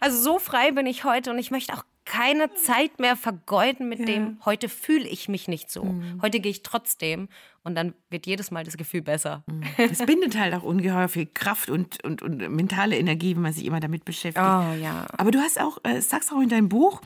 [0.00, 4.00] also so frei bin ich heute und ich möchte auch keine Zeit mehr vergeuden mit
[4.00, 4.06] ja.
[4.06, 5.84] dem, heute fühle ich mich nicht so.
[5.84, 6.20] Mhm.
[6.22, 7.28] Heute gehe ich trotzdem
[7.64, 9.42] und dann wird jedes Mal das Gefühl besser.
[9.46, 9.64] Mhm.
[9.90, 13.64] Es bindet halt auch ungeheuer viel Kraft und, und, und mentale Energie, wenn man sich
[13.64, 14.46] immer damit beschäftigt.
[14.46, 15.06] Oh, ja.
[15.16, 17.00] Aber du hast auch, äh, sagst auch in deinem Buch,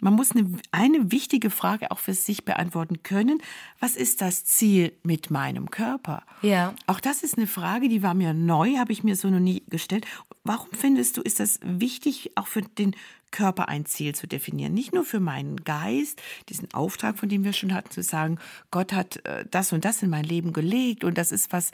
[0.00, 3.40] man muss eine, eine wichtige Frage auch für sich beantworten können.
[3.80, 6.22] Was ist das Ziel mit meinem Körper?
[6.42, 6.74] Ja.
[6.86, 9.62] Auch das ist eine Frage, die war mir neu, habe ich mir so noch nie
[9.68, 10.06] gestellt.
[10.44, 12.94] Warum findest du, ist das wichtig, auch für den
[13.34, 14.72] Körper ein Ziel zu definieren?
[14.72, 18.38] Nicht nur für meinen Geist, diesen Auftrag, von dem wir schon hatten, zu sagen,
[18.70, 21.72] Gott hat äh, das und das in mein Leben gelegt und das ist was,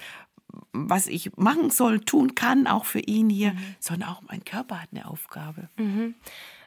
[0.73, 3.77] was ich machen soll, tun kann, auch für ihn hier, mhm.
[3.79, 5.69] sondern auch mein Körper hat eine Aufgabe.
[5.77, 6.15] Mhm.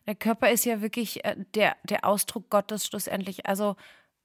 [0.05, 3.45] Der Körper ist ja wirklich äh, der, der Ausdruck Gottes schlussendlich.
[3.45, 3.75] Also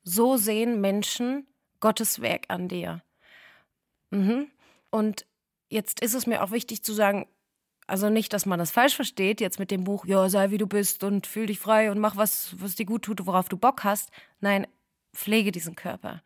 [0.03, 1.47] so sehen Menschen
[1.81, 3.03] Gottes Werk an dir.
[4.11, 4.49] Mhm.
[4.91, 5.27] Und
[5.71, 7.27] jetzt ist es mir auch wichtig zu sagen,
[7.89, 10.67] also nicht, dass man das falsch versteht, jetzt mit dem Buch, ja, sei wie du
[10.67, 13.83] bist und fühl dich frei und mach was, was dir gut tut, worauf du Bock
[13.83, 14.11] hast.
[14.41, 14.67] Nein,
[15.15, 16.23] pflege diesen Körper.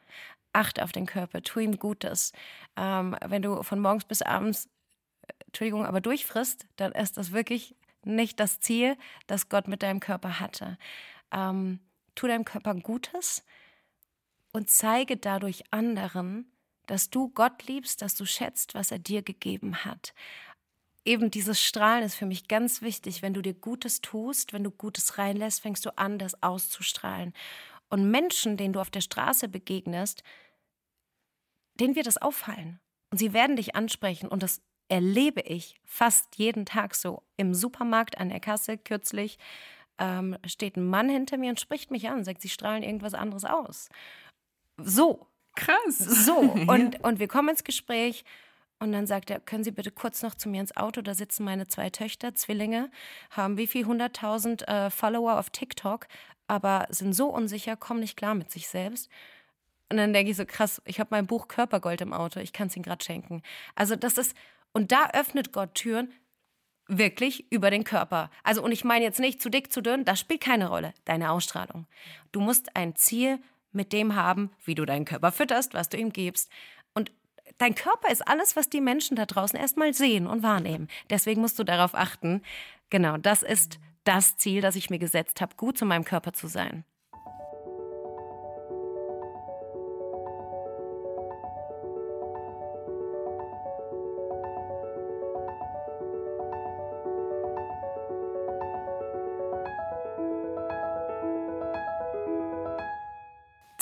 [0.53, 2.33] Achte auf den Körper, tu ihm Gutes.
[2.77, 4.69] Ähm, wenn du von morgens bis abends,
[5.23, 8.97] äh, Entschuldigung, aber durchfrisst, dann ist das wirklich nicht das Ziel,
[9.29, 10.79] das Gott mit deinem Körper hatte.
[11.31, 11.79] Ähm,
[12.17, 13.45] tu deinem Körper Gutes
[14.53, 16.51] und zeige dadurch anderen,
[16.87, 20.13] dass du Gott liebst, dass du schätzt, was er dir gegeben hat
[21.05, 23.23] eben dieses Strahlen ist für mich ganz wichtig.
[23.23, 27.33] Wenn du dir Gutes tust, wenn du Gutes reinlässt, fängst du an, das auszustrahlen.
[27.89, 30.23] Und Menschen, denen du auf der Straße begegnest,
[31.75, 32.81] denen wird das auffallen.
[33.11, 34.29] Und sie werden dich ansprechen.
[34.29, 37.23] Und das erlebe ich fast jeden Tag so.
[37.37, 39.39] Im Supermarkt an der Kasse kürzlich
[39.99, 43.45] ähm, steht ein Mann hinter mir und spricht mich an, sagt, sie strahlen irgendwas anderes
[43.45, 43.89] aus.
[44.79, 45.27] So.
[45.55, 45.99] Krass.
[45.99, 46.39] So.
[46.67, 48.25] Und, und wir kommen ins Gespräch
[48.83, 51.03] und dann sagt er, können Sie bitte kurz noch zu mir ins Auto?
[51.03, 52.91] Da sitzen meine zwei Töchter, Zwillinge,
[53.31, 56.09] haben wie viel hunderttausend äh, Follower auf TikTok,
[56.49, 59.09] aber sind so unsicher, kommen nicht klar mit sich selbst.
[59.89, 62.67] Und dann denke ich so, krass, ich habe mein Buch Körpergold im Auto, ich kann
[62.67, 63.43] es Ihnen gerade schenken.
[63.77, 64.37] Also das ist,
[64.73, 66.13] und da öffnet Gott Türen
[66.89, 68.31] wirklich über den Körper.
[68.43, 71.31] Also, und ich meine jetzt nicht zu dick, zu dünn, das spielt keine Rolle, deine
[71.31, 71.87] Ausstrahlung.
[72.33, 73.39] Du musst ein Ziel
[73.71, 76.51] mit dem haben, wie du deinen Körper fütterst, was du ihm gibst
[77.63, 80.89] dein Körper ist alles, was die Menschen da draußen erstmal sehen und wahrnehmen.
[81.11, 82.43] Deswegen musst du darauf achten.
[82.91, 86.49] Genau, das ist das Ziel, das ich mir gesetzt habe, gut zu meinem Körper zu
[86.49, 86.85] sein.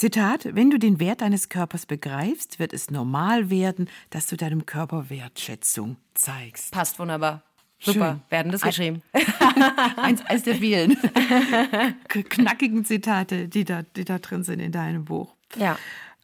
[0.00, 4.64] Zitat, wenn du den Wert deines Körpers begreifst, wird es normal werden, dass du deinem
[4.64, 6.72] Körper Wertschätzung zeigst.
[6.72, 7.42] Passt wunderbar.
[7.78, 8.20] Super, Schön.
[8.30, 9.02] werden das geschrieben.
[9.98, 10.96] eins, eins der vielen
[12.08, 15.34] knackigen Zitate, die da, die da drin sind in deinem Buch.
[15.56, 15.76] Ja.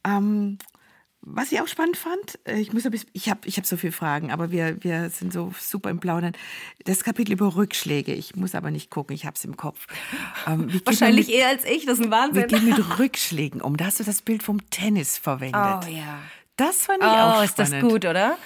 [0.07, 0.57] Ähm,
[1.29, 4.31] was ich auch spannend fand, äh, ich muss ich habe ich hab so viele Fragen,
[4.31, 6.33] aber wir, wir sind so super im Plaudern.
[6.85, 9.87] Das Kapitel über Rückschläge, ich muss aber nicht gucken, ich habe es im Kopf.
[10.47, 12.43] Ähm, Wahrscheinlich mit, eher als ich, das ist ein Wahnsinn.
[12.43, 13.77] Wir gehen mit Rückschlägen um.
[13.77, 15.57] Da hast du das Bild vom Tennis verwendet.
[15.57, 16.20] Oh ja.
[16.55, 17.45] Das fand ich oh, auch spannend.
[17.45, 18.39] ist das gut, oder?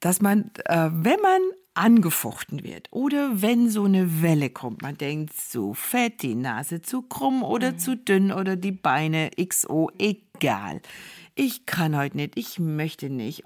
[0.00, 1.40] Dass man, äh, wenn man
[1.74, 7.02] angefochten wird oder wenn so eine Welle kommt, man denkt zu fett, die Nase zu
[7.02, 7.78] krumm oder mhm.
[7.78, 10.80] zu dünn oder die Beine XO, egal
[11.34, 13.42] ich kann heute nicht, ich möchte nicht.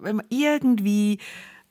[0.00, 1.18] Wenn man irgendwie,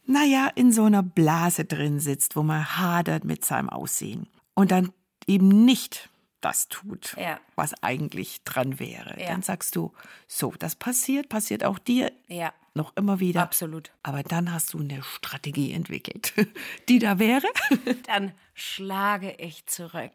[0.05, 4.91] naja, in so einer Blase drin sitzt, wo man hadert mit seinem Aussehen und dann
[5.28, 6.09] eben nicht
[6.46, 7.39] das tut, ja.
[7.56, 9.20] was eigentlich dran wäre.
[9.20, 9.30] Ja.
[9.30, 9.91] Dann sagst du,
[10.28, 12.54] so, das passiert, passiert auch dir ja.
[12.76, 13.41] noch immer wieder.
[13.41, 13.89] Absolut.
[14.04, 16.36] Aber dann hast du eine Strategie entwickelt,
[16.88, 17.48] die da wäre.
[18.06, 20.12] Dann schlage ich zurück.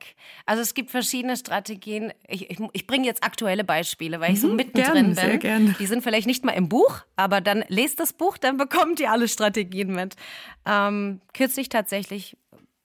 [0.46, 2.12] Also es gibt verschiedene Strategien.
[2.28, 5.40] Ich, ich, ich bringe jetzt aktuelle Beispiele, weil ich so mhm, mittendrin gern, bin.
[5.40, 5.76] Gern.
[5.80, 9.10] Die sind vielleicht nicht mal im Buch, aber dann lest das Buch, dann bekommt ihr
[9.10, 10.14] alle Strategien mit.
[10.64, 12.36] Ähm, kürzlich tatsächlich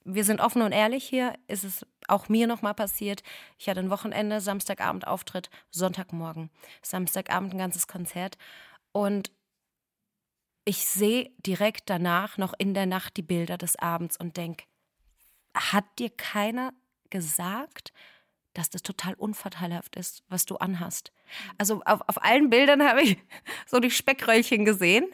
[0.05, 3.23] wir sind offen und ehrlich hier, ist es auch mir nochmal passiert.
[3.57, 6.49] Ich hatte ein Wochenende, Samstagabend Auftritt, Sonntagmorgen,
[6.81, 8.37] Samstagabend ein ganzes Konzert.
[8.91, 9.31] Und
[10.65, 14.65] ich sehe direkt danach noch in der Nacht die Bilder des Abends und denke,
[15.53, 16.73] hat dir keiner
[17.09, 17.93] gesagt,
[18.53, 21.11] dass das total unvorteilhaft ist, was du anhast?
[21.57, 23.17] Also auf, auf allen Bildern habe ich
[23.67, 25.05] so die Speckröllchen gesehen,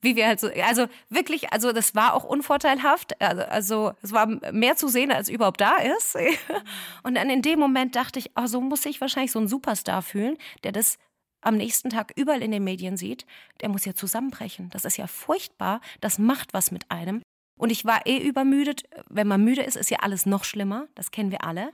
[0.00, 4.26] wie wir halt so, also wirklich, also das war auch unvorteilhaft, also, also es war
[4.52, 6.16] mehr zu sehen, als überhaupt da ist.
[7.02, 10.02] Und dann in dem Moment dachte ich, oh, so muss sich wahrscheinlich so ein Superstar
[10.02, 10.98] fühlen, der das
[11.40, 13.24] am nächsten Tag überall in den Medien sieht,
[13.60, 14.70] der muss ja zusammenbrechen.
[14.70, 17.22] Das ist ja furchtbar, das macht was mit einem.
[17.58, 18.84] Und ich war eh übermüdet.
[19.08, 21.72] Wenn man müde ist, ist ja alles noch schlimmer, das kennen wir alle.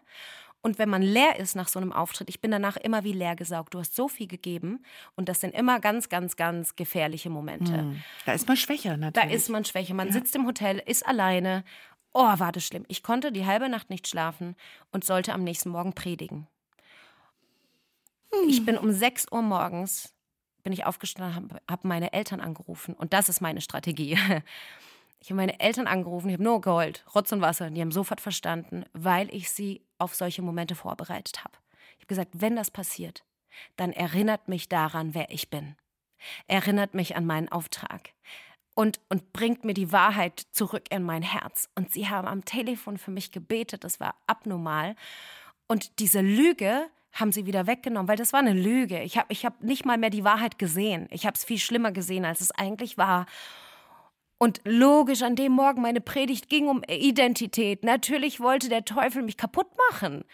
[0.64, 3.36] Und wenn man leer ist nach so einem Auftritt, ich bin danach immer wie leer
[3.36, 3.74] gesaugt.
[3.74, 4.82] Du hast so viel gegeben
[5.14, 7.76] und das sind immer ganz, ganz, ganz gefährliche Momente.
[7.76, 8.02] Hm.
[8.24, 9.30] Da ist man schwächer natürlich.
[9.30, 9.92] Da ist man schwächer.
[9.92, 10.14] Man ja.
[10.14, 11.64] sitzt im Hotel, ist alleine.
[12.14, 12.86] Oh, war das schlimm.
[12.88, 14.56] Ich konnte die halbe Nacht nicht schlafen
[14.90, 16.46] und sollte am nächsten Morgen predigen.
[18.32, 18.48] Hm.
[18.48, 20.14] Ich bin um 6 Uhr morgens
[20.62, 24.18] bin ich aufgestanden, habe hab meine Eltern angerufen und das ist meine Strategie.
[25.24, 27.68] Ich habe meine Eltern angerufen, ich habe nur geheult, Rotz und Wasser.
[27.68, 31.56] Und die haben sofort verstanden, weil ich sie auf solche Momente vorbereitet habe.
[31.92, 33.24] Ich habe gesagt, wenn das passiert,
[33.76, 35.76] dann erinnert mich daran, wer ich bin.
[36.46, 38.10] Erinnert mich an meinen Auftrag.
[38.74, 41.70] Und, und bringt mir die Wahrheit zurück in mein Herz.
[41.74, 44.94] Und sie haben am Telefon für mich gebetet, das war abnormal.
[45.66, 49.00] Und diese Lüge haben sie wieder weggenommen, weil das war eine Lüge.
[49.00, 51.08] Ich habe ich hab nicht mal mehr die Wahrheit gesehen.
[51.10, 53.24] Ich habe es viel schlimmer gesehen, als es eigentlich war.
[54.38, 57.84] Und logisch, an dem Morgen meine Predigt ging um Identität.
[57.84, 60.24] Natürlich wollte der Teufel mich kaputt machen.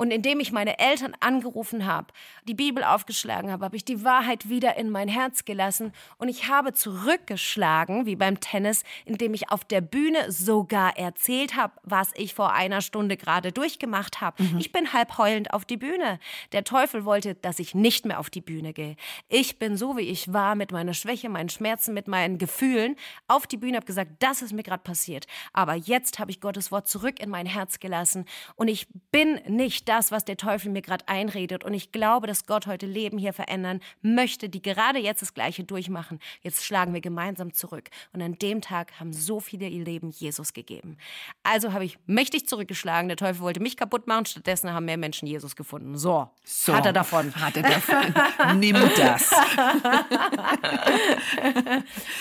[0.00, 2.06] Und indem ich meine Eltern angerufen habe,
[2.48, 6.48] die Bibel aufgeschlagen habe, habe ich die Wahrheit wieder in mein Herz gelassen und ich
[6.48, 12.32] habe zurückgeschlagen, wie beim Tennis, indem ich auf der Bühne sogar erzählt habe, was ich
[12.32, 14.42] vor einer Stunde gerade durchgemacht habe.
[14.42, 14.58] Mhm.
[14.58, 16.18] Ich bin halb heulend auf die Bühne.
[16.52, 18.96] Der Teufel wollte, dass ich nicht mehr auf die Bühne gehe.
[19.28, 22.96] Ich bin so, wie ich war, mit meiner Schwäche, meinen Schmerzen, mit meinen Gefühlen
[23.28, 25.26] auf die Bühne, habe gesagt, das ist mir gerade passiert.
[25.52, 28.24] Aber jetzt habe ich Gottes Wort zurück in mein Herz gelassen
[28.56, 31.64] und ich bin nicht das, was der Teufel mir gerade einredet.
[31.64, 35.64] Und ich glaube, dass Gott heute Leben hier verändern möchte, die gerade jetzt das Gleiche
[35.64, 36.20] durchmachen.
[36.42, 37.90] Jetzt schlagen wir gemeinsam zurück.
[38.12, 40.96] Und an dem Tag haben so viele ihr Leben Jesus gegeben.
[41.42, 43.08] Also habe ich mächtig zurückgeschlagen.
[43.08, 44.26] Der Teufel wollte mich kaputt machen.
[44.26, 45.98] Stattdessen haben mehr Menschen Jesus gefunden.
[45.98, 47.34] So, so hat er davon.
[47.40, 48.14] Hat er davon.
[48.60, 49.32] Nimm das.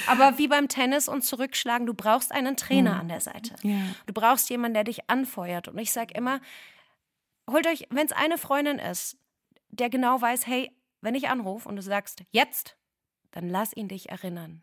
[0.07, 2.99] Aber wie beim Tennis und Zurückschlagen, du brauchst einen Trainer mhm.
[3.01, 3.53] an der Seite.
[3.61, 3.77] Ja.
[4.07, 5.67] Du brauchst jemanden, der dich anfeuert.
[5.67, 6.39] Und ich sage immer,
[7.51, 9.17] holt euch, wenn es eine Freundin ist,
[9.69, 10.71] der genau weiß, hey,
[11.01, 12.75] wenn ich anrufe und du sagst, jetzt,
[13.31, 14.61] dann lass ihn dich erinnern,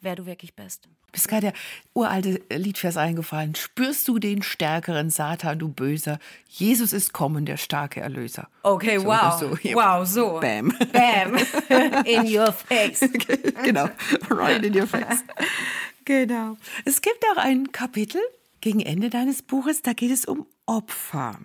[0.00, 0.88] wer du wirklich bist.
[0.88, 1.52] Mir ist gerade der
[1.94, 3.54] uralte Liedvers eingefallen.
[3.54, 6.18] Spürst du den stärkeren Satan, du Böser?
[6.48, 8.48] Jesus ist kommen, der starke Erlöser.
[8.62, 9.40] Okay, so, wow.
[9.40, 9.50] So.
[9.74, 10.40] Wow, so.
[10.40, 10.74] Bam.
[10.92, 11.36] Bam.
[12.04, 13.00] In your face.
[13.64, 13.88] genau.
[14.28, 15.24] Right in your face.
[16.04, 16.56] Genau.
[16.86, 18.22] Es gibt auch ein Kapitel
[18.62, 21.38] gegen Ende deines Buches, da geht es um Opfer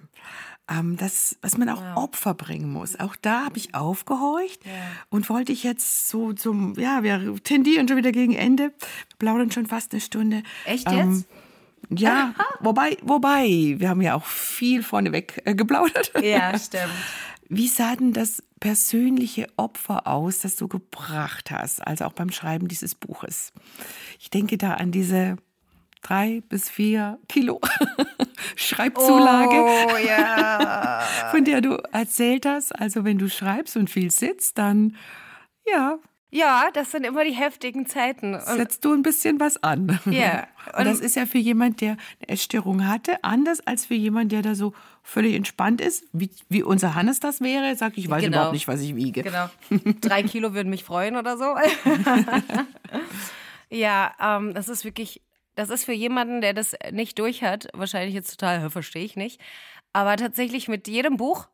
[0.74, 2.04] ähm, das, was man auch wow.
[2.04, 3.00] Opfer bringen muss.
[3.00, 4.72] Auch da habe ich aufgehorcht ja.
[5.10, 9.52] und wollte ich jetzt so zum, ja, wir tendieren schon wieder gegen Ende, wir plaudern
[9.52, 10.44] schon fast eine Stunde.
[10.66, 11.26] Echt ähm,
[11.90, 12.02] jetzt?
[12.02, 16.12] Ja, wobei, wobei, wir haben ja auch viel vorneweg äh, geplaudert.
[16.22, 16.92] Ja, stimmt.
[17.50, 22.68] Wie sah denn das persönliche Opfer aus, das du gebracht hast, also auch beim Schreiben
[22.68, 23.52] dieses Buches?
[24.20, 25.38] Ich denke da an diese
[26.04, 27.60] drei bis vier Kilo
[28.56, 31.01] Schreibzulage, oh, ja.
[31.32, 32.74] von der du erzählt hast.
[32.80, 34.95] Also wenn du schreibst und viel sitzt, dann
[35.66, 35.97] ja.
[36.30, 38.34] Ja, das sind immer die heftigen Zeiten.
[38.34, 39.99] Und Setzt du ein bisschen was an.
[40.06, 40.47] Ja.
[40.74, 44.32] Und, und das ist ja für jemand, der eine Essstörung hatte, anders als für jemand,
[44.32, 44.74] der da so
[45.04, 47.76] völlig entspannt ist, wie, wie unser Hannes das wäre.
[47.76, 48.38] Sag ich, weiß genau.
[48.38, 49.24] überhaupt nicht, was ich wiege.
[49.24, 49.49] Genau.
[49.99, 51.54] Drei Kilo würden mich freuen oder so.
[53.70, 55.22] ja, ähm, das ist wirklich
[55.56, 59.39] das ist für jemanden, der das nicht durch hat, wahrscheinlich jetzt total, verstehe ich nicht.
[59.93, 61.47] Aber tatsächlich mit jedem Buch,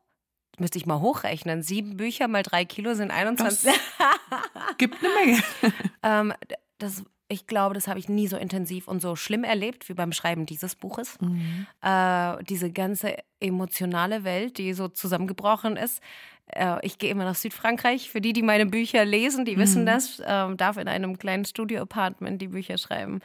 [0.58, 3.70] müsste ich mal hochrechnen, sieben Bücher mal drei Kilo sind 21.
[3.70, 5.42] Das gibt eine Menge.
[6.02, 6.32] ähm,
[6.78, 10.12] das, ich glaube, das habe ich nie so intensiv und so schlimm erlebt wie beim
[10.12, 11.18] Schreiben dieses Buches.
[11.20, 11.66] Mhm.
[11.82, 16.02] Äh, diese ganze emotionale Welt, die so zusammengebrochen ist.
[16.46, 18.10] Äh, ich gehe immer nach Südfrankreich.
[18.10, 19.86] Für die, die meine Bücher lesen, die wissen mhm.
[19.86, 20.20] das.
[20.20, 23.20] Äh, darf in einem kleinen Studio-Apartment die Bücher schreiben.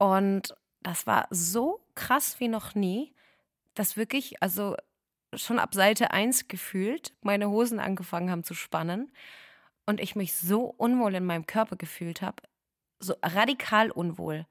[0.00, 3.14] Und das war so krass wie noch nie,
[3.74, 4.74] dass wirklich, also
[5.34, 9.12] schon ab Seite 1 gefühlt, meine Hosen angefangen haben zu spannen
[9.86, 12.42] und ich mich so unwohl in meinem Körper gefühlt habe,
[12.98, 14.46] so radikal unwohl.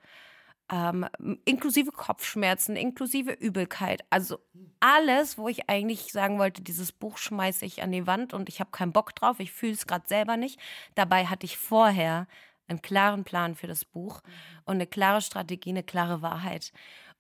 [0.72, 1.08] Ähm,
[1.46, 4.04] inklusive Kopfschmerzen, inklusive Übelkeit.
[4.12, 4.40] Also
[4.80, 8.60] alles, wo ich eigentlich sagen wollte, dieses Buch schmeiße ich an die Wand und ich
[8.60, 10.60] habe keinen Bock drauf, ich fühle es gerade selber nicht.
[10.96, 12.28] Dabei hatte ich vorher
[12.70, 14.32] einen klaren Plan für das Buch mhm.
[14.66, 16.72] und eine klare Strategie, eine klare Wahrheit.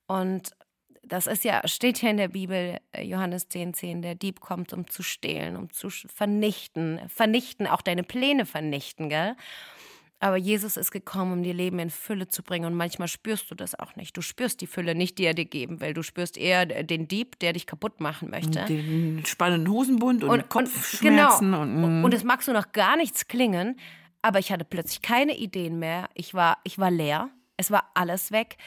[0.08, 0.52] Und
[1.04, 4.74] das ist ja, steht ja in der Bibel, äh, Johannes 10, 10, der Dieb kommt,
[4.74, 9.36] um zu stehlen, um zu vernichten, vernichten, auch deine Pläne vernichten, gell?
[10.22, 12.66] Aber Jesus ist gekommen, um dir Leben in Fülle zu bringen.
[12.66, 14.18] Und manchmal spürst du das auch nicht.
[14.18, 15.94] Du spürst die Fülle nicht, die er dir geben will.
[15.94, 18.60] Du spürst eher den Dieb, der dich kaputt machen möchte.
[18.60, 21.52] Und den spannenden Hosenbund und, und Kopfschmerzen.
[21.52, 21.62] Genau.
[21.62, 23.80] Und, und, und es mag so noch gar nichts klingen,
[24.22, 26.10] aber ich hatte plötzlich keine Ideen mehr.
[26.14, 27.30] Ich war, ich war leer.
[27.58, 28.58] Es war alles weg.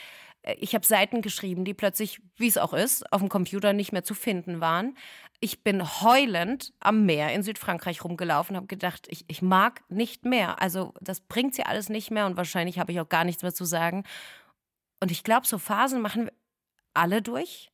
[0.58, 4.02] Ich habe Seiten geschrieben, die plötzlich, wie es auch ist, auf dem Computer nicht mehr
[4.02, 4.96] zu finden waren.
[5.40, 10.60] Ich bin heulend am Meer in Südfrankreich rumgelaufen, habe gedacht, ich, ich mag nicht mehr.
[10.60, 13.54] Also das bringt sie alles nicht mehr und wahrscheinlich habe ich auch gar nichts mehr
[13.54, 14.04] zu sagen.
[15.00, 16.32] Und ich glaube, so Phasen machen wir
[16.94, 17.70] alle durch.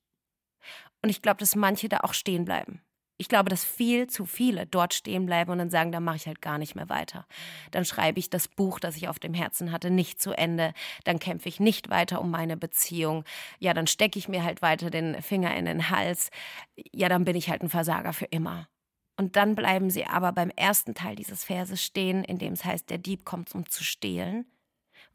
[1.03, 2.83] Und ich glaube, dass manche da auch stehen bleiben
[3.19, 6.27] ich glaube, dass viel zu viele dort stehen bleiben und dann sagen, da mache ich
[6.27, 7.27] halt gar nicht mehr weiter.
[7.73, 10.73] Dann schreibe ich das Buch, das ich auf dem Herzen hatte, nicht zu Ende.
[11.03, 13.25] Dann kämpfe ich nicht weiter um meine Beziehung.
[13.59, 16.31] Ja, dann stecke ich mir halt weiter den Finger in den Hals.
[16.93, 18.69] Ja, dann bin ich halt ein Versager für immer.
[19.17, 22.89] Und dann bleiben sie aber beim ersten Teil dieses Verses stehen, in dem es heißt,
[22.89, 24.47] der Dieb kommt, um zu stehlen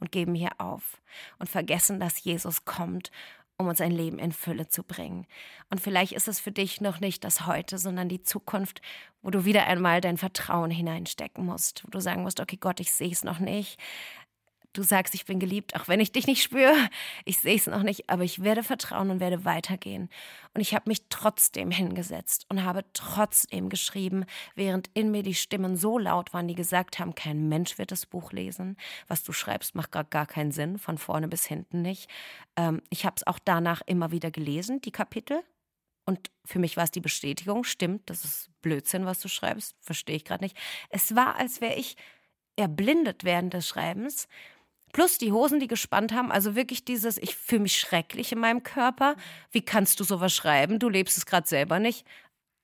[0.01, 1.01] und geben hier auf
[1.39, 3.11] und vergessen, dass Jesus kommt
[3.57, 5.27] um uns ein Leben in Fülle zu bringen.
[5.69, 8.81] Und vielleicht ist es für dich noch nicht das Heute, sondern die Zukunft,
[9.21, 12.91] wo du wieder einmal dein Vertrauen hineinstecken musst, wo du sagen musst, okay Gott, ich
[12.91, 13.79] sehe es noch nicht,
[14.73, 16.75] Du sagst, ich bin geliebt, auch wenn ich dich nicht spüre.
[17.25, 20.09] Ich sehe es noch nicht, aber ich werde vertrauen und werde weitergehen.
[20.55, 25.77] Und ich habe mich trotzdem hingesetzt und habe trotzdem geschrieben, während in mir die Stimmen
[25.77, 28.75] so laut waren, die gesagt haben, kein Mensch wird das Buch lesen.
[29.07, 32.09] Was du schreibst, macht gar, gar keinen Sinn, von vorne bis hinten nicht.
[32.55, 35.43] Ähm, ich habe es auch danach immer wieder gelesen, die Kapitel.
[36.05, 40.15] Und für mich war es die Bestätigung, stimmt, das ist Blödsinn, was du schreibst, verstehe
[40.15, 40.57] ich gerade nicht.
[40.89, 41.95] Es war, als wäre ich
[42.55, 44.27] erblindet während des Schreibens
[44.93, 46.31] Plus die Hosen, die gespannt haben.
[46.31, 49.15] Also wirklich dieses, ich fühle mich schrecklich in meinem Körper.
[49.51, 50.79] Wie kannst du sowas schreiben?
[50.79, 52.05] Du lebst es gerade selber nicht.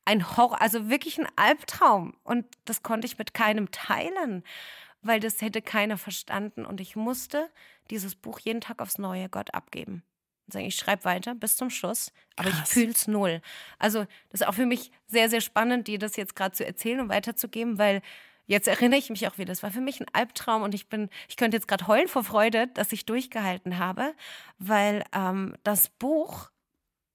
[0.06, 2.16] Ein Horror, also wirklich ein Albtraum.
[2.24, 4.44] Und das konnte ich mit keinem teilen,
[5.02, 6.66] weil das hätte keiner verstanden.
[6.66, 7.50] Und ich musste
[7.90, 10.04] dieses Buch jeden Tag aufs Neue Gott abgeben.
[10.46, 12.68] Und sagen, ich schreibe weiter bis zum Schluss, aber Krass.
[12.68, 13.42] ich fühle es null.
[13.80, 17.00] Also das ist auch für mich sehr, sehr spannend, dir das jetzt gerade zu erzählen
[17.00, 18.04] und weiterzugeben, weil
[18.50, 21.10] Jetzt erinnere ich mich auch wieder, das war für mich ein Albtraum und ich bin,
[21.28, 24.16] ich könnte jetzt gerade heulen vor Freude, dass ich durchgehalten habe,
[24.58, 26.50] weil ähm, das Buch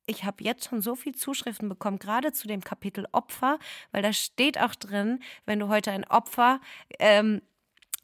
[0.07, 3.59] ich habe jetzt schon so viel Zuschriften bekommen, gerade zu dem Kapitel Opfer,
[3.91, 6.61] weil da steht auch drin, wenn du heute ein Opfer
[6.99, 7.41] ähm,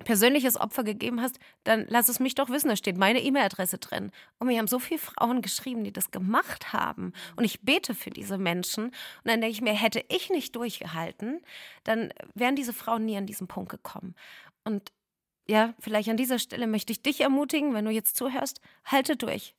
[0.05, 2.69] persönliches Opfer gegeben hast, dann lass es mich doch wissen.
[2.69, 4.11] Da steht meine E-Mail-Adresse drin.
[4.39, 7.13] Und mir haben so viele Frauen geschrieben, die das gemacht haben.
[7.37, 8.87] Und ich bete für diese Menschen.
[8.87, 8.95] Und
[9.25, 11.41] dann denke ich mir, hätte ich nicht durchgehalten,
[11.85, 14.15] dann wären diese Frauen nie an diesen Punkt gekommen.
[14.65, 14.93] Und
[15.49, 19.55] ja, vielleicht an dieser Stelle möchte ich dich ermutigen, wenn du jetzt zuhörst, halte durch.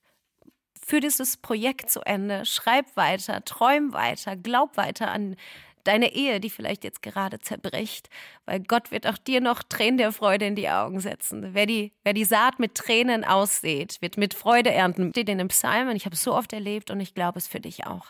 [0.84, 5.36] Führ dieses Projekt zu Ende, schreib weiter, träum weiter, glaub weiter an
[5.84, 8.10] deine Ehe, die vielleicht jetzt gerade zerbricht,
[8.46, 11.54] weil Gott wird auch dir noch Tränen der Freude in die Augen setzen.
[11.54, 15.12] Wer die, wer die Saat mit Tränen aussät, wird mit Freude ernten.
[15.12, 17.60] Steht in den Psalmen, ich habe es so oft erlebt und ich glaube es für
[17.60, 18.08] dich auch.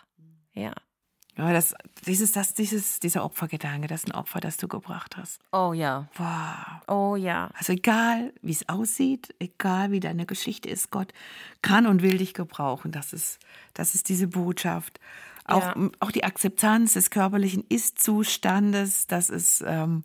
[0.53, 0.74] Ja.
[1.38, 1.74] Ja, das,
[2.05, 5.41] dieses, das, dieses, dieser Opfergedanke, das ist ein Opfer, das du gebracht hast.
[5.53, 6.09] Oh ja.
[6.15, 6.88] Wow.
[6.88, 7.49] Oh ja.
[7.53, 11.13] Also egal, wie es aussieht, egal wie deine Geschichte ist, Gott
[11.61, 12.91] kann und will dich gebrauchen.
[12.91, 13.39] Das ist,
[13.74, 14.99] das ist diese Botschaft.
[15.46, 15.89] Auch, ja.
[16.00, 20.04] auch die Akzeptanz des körperlichen Ist-Zustandes, das ist, ähm,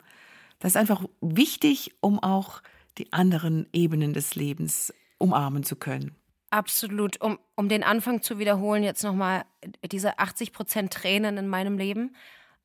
[0.59, 2.63] das ist einfach wichtig, um auch
[2.99, 6.17] die anderen Ebenen des Lebens umarmen zu können.
[6.51, 7.21] Absolut.
[7.21, 9.45] Um, um den Anfang zu wiederholen, jetzt nochmal
[9.91, 12.15] diese 80 Prozent Tränen in meinem Leben,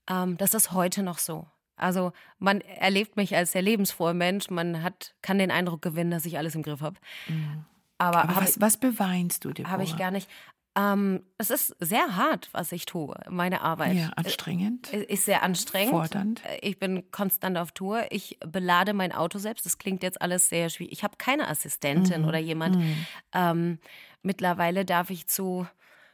[0.10, 1.48] ähm, das ist heute noch so.
[1.76, 6.26] Also man erlebt mich als sehr lebensfroher Mensch, man hat, kann den Eindruck gewinnen, dass
[6.26, 6.98] ich alles im Griff habe.
[7.28, 7.66] Mhm.
[7.98, 9.70] Aber, Aber was, was beweinst du dir?
[9.70, 10.30] Habe ich gar nicht.
[10.76, 13.96] Ähm, es ist sehr hart, was ich tue, meine Arbeit.
[13.96, 14.94] Ja, anstrengend.
[14.94, 15.92] Ist sehr anstrengend.
[15.92, 16.42] Fordernd.
[16.46, 18.06] Äh, ich bin konstant auf Tour.
[18.10, 19.66] Ich belade mein Auto selbst.
[19.66, 20.94] Das klingt jetzt alles sehr schwierig.
[20.94, 22.28] Ich habe keine Assistentin mhm.
[22.28, 22.78] oder jemand.
[22.78, 23.06] Mhm.
[23.34, 23.80] Ähm,
[24.22, 25.68] mittlerweile darf ich zu,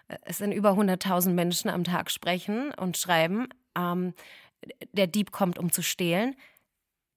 [0.07, 3.49] äh, es sind über 100.000 Menschen am Tag sprechen und schreiben.
[3.77, 4.15] Ähm,
[4.91, 6.35] der Dieb kommt, um zu stehlen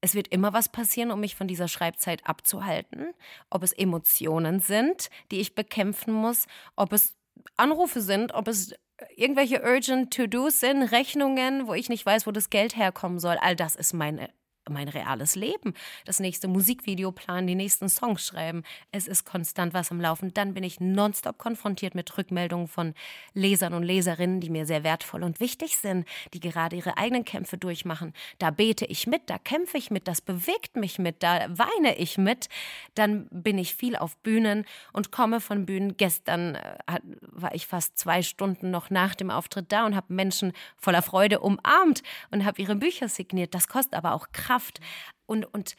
[0.03, 3.13] es wird immer was passieren, um mich von dieser Schreibzeit abzuhalten.
[3.51, 7.20] Ob es Emotionen sind, die ich bekämpfen muss, ob es
[7.57, 8.75] Anrufe sind, ob es
[9.17, 13.37] irgendwelche urgent To-Dos sind, Rechnungen, wo ich nicht weiß, wo das Geld herkommen soll.
[13.41, 14.29] All das ist meine
[14.71, 15.75] mein reales Leben.
[16.05, 18.63] Das nächste Musikvideo planen, die nächsten Songs schreiben.
[18.93, 20.33] Es ist konstant was am Laufen.
[20.33, 22.95] Dann bin ich nonstop konfrontiert mit Rückmeldungen von
[23.35, 27.59] Lesern und Leserinnen, die mir sehr wertvoll und wichtig sind, die gerade ihre eigenen Kämpfe
[27.59, 28.13] durchmachen.
[28.39, 32.19] Da bete ich mit, da kämpfe ich mit, das bewegt mich mit, da weine ich
[32.19, 32.49] mit.
[32.95, 35.97] Dann bin ich viel auf Bühnen und komme von Bühnen.
[35.97, 36.79] Gestern äh,
[37.21, 41.41] war ich fast zwei Stunden noch nach dem Auftritt da und habe Menschen voller Freude
[41.41, 43.55] umarmt und habe ihre Bücher signiert.
[43.55, 44.60] Das kostet aber auch Kraft.
[44.61, 44.81] Kraft.
[45.27, 45.77] Und, und,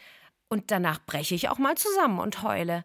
[0.49, 2.83] Und danach breche ich auch mal zusammen und heule.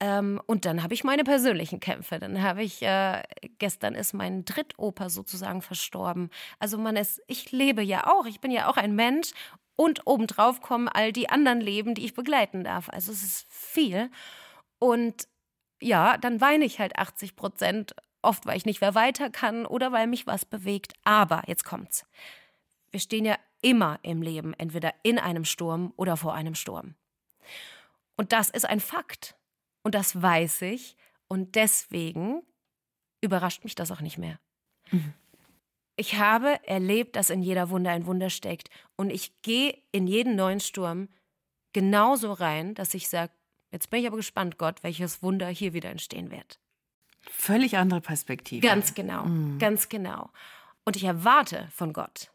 [0.00, 2.18] Ähm, und dann habe ich meine persönlichen Kämpfe.
[2.18, 3.22] Dann habe ich, äh,
[3.58, 6.30] gestern ist mein Drittoper sozusagen verstorben.
[6.58, 9.30] Also man ist, ich lebe ja auch, ich bin ja auch ein Mensch
[9.76, 12.88] und obendrauf kommen all die anderen Leben, die ich begleiten darf.
[12.88, 14.10] Also es ist viel.
[14.80, 15.28] Und
[15.80, 17.94] ja, dann weine ich halt 80 Prozent.
[18.22, 20.94] Oft, weil ich nicht mehr weiter kann oder weil mich was bewegt.
[21.04, 22.06] Aber jetzt kommt's.
[22.94, 26.94] Wir stehen ja immer im Leben, entweder in einem Sturm oder vor einem Sturm.
[28.16, 29.36] Und das ist ein Fakt.
[29.82, 30.96] Und das weiß ich.
[31.26, 32.44] Und deswegen
[33.20, 34.38] überrascht mich das auch nicht mehr.
[34.92, 35.12] Mhm.
[35.96, 38.70] Ich habe erlebt, dass in jeder Wunder ein Wunder steckt.
[38.94, 41.08] Und ich gehe in jeden neuen Sturm
[41.72, 43.32] genauso rein, dass ich sage,
[43.72, 46.60] jetzt bin ich aber gespannt, Gott, welches Wunder hier wieder entstehen wird.
[47.22, 48.64] Völlig andere Perspektive.
[48.64, 49.58] Ganz genau, mhm.
[49.58, 50.30] ganz genau.
[50.84, 52.30] Und ich erwarte von Gott.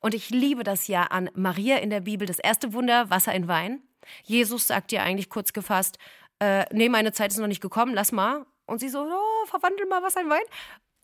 [0.00, 3.48] Und ich liebe das ja an Maria in der Bibel, das erste Wunder, Wasser in
[3.48, 3.82] Wein.
[4.24, 5.98] Jesus sagt ja eigentlich kurz gefasst,
[6.40, 8.46] äh, nee, meine Zeit ist noch nicht gekommen, lass mal.
[8.66, 10.42] Und sie so, oh, verwandel mal Wasser in Wein.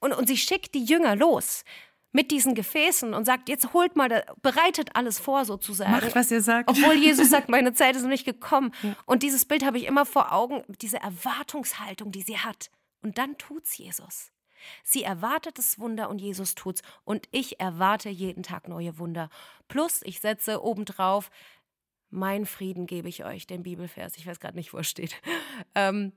[0.00, 1.64] Und, und sie schickt die Jünger los
[2.12, 5.90] mit diesen Gefäßen und sagt, jetzt holt mal, bereitet alles vor sozusagen.
[5.90, 6.70] Macht, was ihr sagt.
[6.70, 8.72] Obwohl Jesus sagt, meine Zeit ist noch nicht gekommen.
[9.04, 12.70] Und dieses Bild habe ich immer vor Augen, diese Erwartungshaltung, die sie hat.
[13.02, 14.32] Und dann tut's Jesus.
[14.84, 16.82] Sie erwartet das Wunder und Jesus tut's.
[17.04, 19.28] Und ich erwarte jeden Tag neue Wunder.
[19.68, 21.30] Plus, ich setze obendrauf,
[22.10, 24.16] mein Frieden gebe ich euch, den Bibelvers.
[24.16, 25.20] Ich weiß gerade nicht, wo er steht.
[25.74, 26.12] Ähm,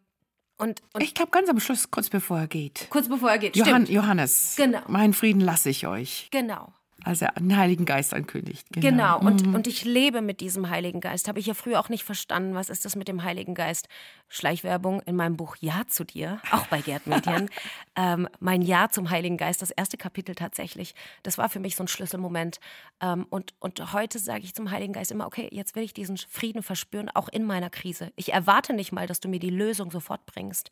[0.58, 2.88] und, und ich glaube, ganz am Schluss, kurz bevor er geht.
[2.90, 4.56] Kurz bevor er geht, Johann, Johannes.
[4.58, 4.82] Genau.
[4.88, 6.28] Meinen Frieden lasse ich euch.
[6.32, 6.74] Genau
[7.04, 8.68] als er den Heiligen Geist ankündigt.
[8.72, 9.20] Genau, genau.
[9.20, 9.56] Und, mhm.
[9.56, 11.28] und ich lebe mit diesem Heiligen Geist.
[11.28, 13.88] Habe ich ja früher auch nicht verstanden, was ist das mit dem Heiligen Geist?
[14.28, 17.50] Schleichwerbung in meinem Buch Ja zu dir, auch bei Gerd Medien.
[17.96, 20.94] ähm, mein Ja zum Heiligen Geist, das erste Kapitel tatsächlich,
[21.24, 22.60] das war für mich so ein Schlüsselmoment.
[23.02, 26.18] Ähm, und, und heute sage ich zum Heiligen Geist immer, okay, jetzt will ich diesen
[26.18, 28.12] Frieden verspüren, auch in meiner Krise.
[28.16, 30.72] Ich erwarte nicht mal, dass du mir die Lösung sofort bringst.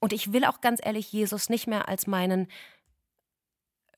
[0.00, 2.48] Und ich will auch ganz ehrlich Jesus nicht mehr als meinen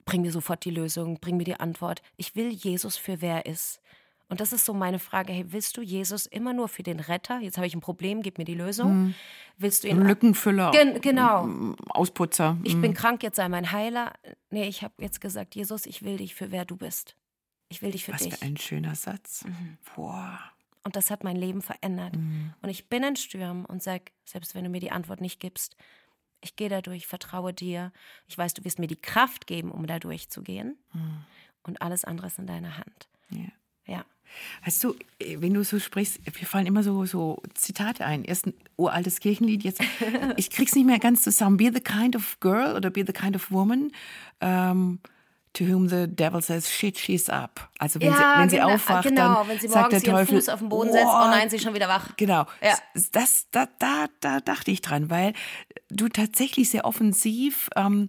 [0.05, 2.03] bring mir sofort die Lösung, bring mir die Antwort.
[2.17, 3.81] Ich will Jesus für wer er ist.
[4.29, 7.41] Und das ist so meine Frage, hey, willst du Jesus immer nur für den Retter?
[7.41, 8.89] Jetzt habe ich ein Problem, gib mir die Lösung.
[8.89, 9.15] Hm.
[9.59, 10.71] Willst du ihn Lückenfüller?
[10.71, 11.75] Gen genau.
[11.89, 12.57] Ausputzer.
[12.63, 12.95] Ich bin hm.
[12.95, 14.15] krank, jetzt sei mein Heiler.
[14.49, 17.15] Nee, ich habe jetzt gesagt, Jesus, ich will dich für wer du bist.
[17.69, 18.33] Ich will dich für Was dich.
[18.33, 19.45] Was für ein schöner Satz.
[19.45, 19.79] Mhm.
[19.95, 20.39] Boah.
[20.85, 22.17] Und das hat mein Leben verändert.
[22.17, 22.55] Mhm.
[22.61, 25.77] Und ich bin in Stürmen und sage, selbst wenn du mir die Antwort nicht gibst,
[26.43, 27.93] ich gehe da durch, vertraue dir.
[28.27, 30.77] Ich weiß, du wirst mir die Kraft geben, um da durchzugehen.
[30.93, 31.25] Mhm.
[31.63, 33.09] Und alles andere ist in deiner Hand.
[33.31, 33.49] Ja.
[33.87, 34.05] ja.
[34.65, 34.97] Weißt du,
[35.37, 38.25] wenn du so sprichst, mir fallen immer so, so Zitate ein.
[38.25, 39.81] Erst ein uraltes Kirchenlied, jetzt,
[40.37, 41.57] ich krieg's nicht mehr ganz zusammen.
[41.57, 43.93] Be the kind of girl oder be the kind of woman.
[44.41, 44.99] Ähm,
[45.55, 47.69] to whom the devil says, shit, she's up.
[47.79, 50.37] Also wenn, ja, sie, wenn genau, sie aufwacht, genau, dann wenn sie sagt der Teufel,
[50.37, 52.17] Fuß auf den Boden setzt, oh nein, sie ist schon wieder wach.
[52.17, 52.47] Genau.
[52.63, 52.79] Ja.
[53.13, 55.35] Das, da, da, da dachte ich dran, weil
[55.91, 58.09] du tatsächlich sehr offensiv ähm,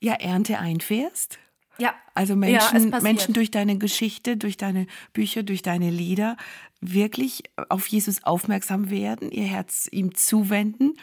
[0.00, 1.38] ja Ernte einfährst.
[1.78, 1.94] Ja.
[2.14, 6.36] Also Menschen, ja, Menschen durch deine Geschichte, durch deine Bücher, durch deine Lieder
[6.80, 10.94] wirklich auf Jesus aufmerksam werden, ihr Herz ihm zuwenden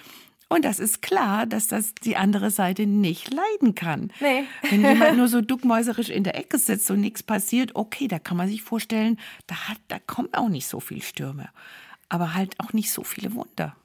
[0.55, 4.11] und das ist klar, dass das die andere Seite nicht leiden kann.
[4.21, 4.45] Nee.
[4.69, 8.37] Wenn jemand nur so duckmäuserisch in der Ecke sitzt und nichts passiert, okay, da kann
[8.37, 11.49] man sich vorstellen, da, hat, da kommen auch nicht so viele Stürme.
[12.07, 13.75] Aber halt auch nicht so viele Wunder.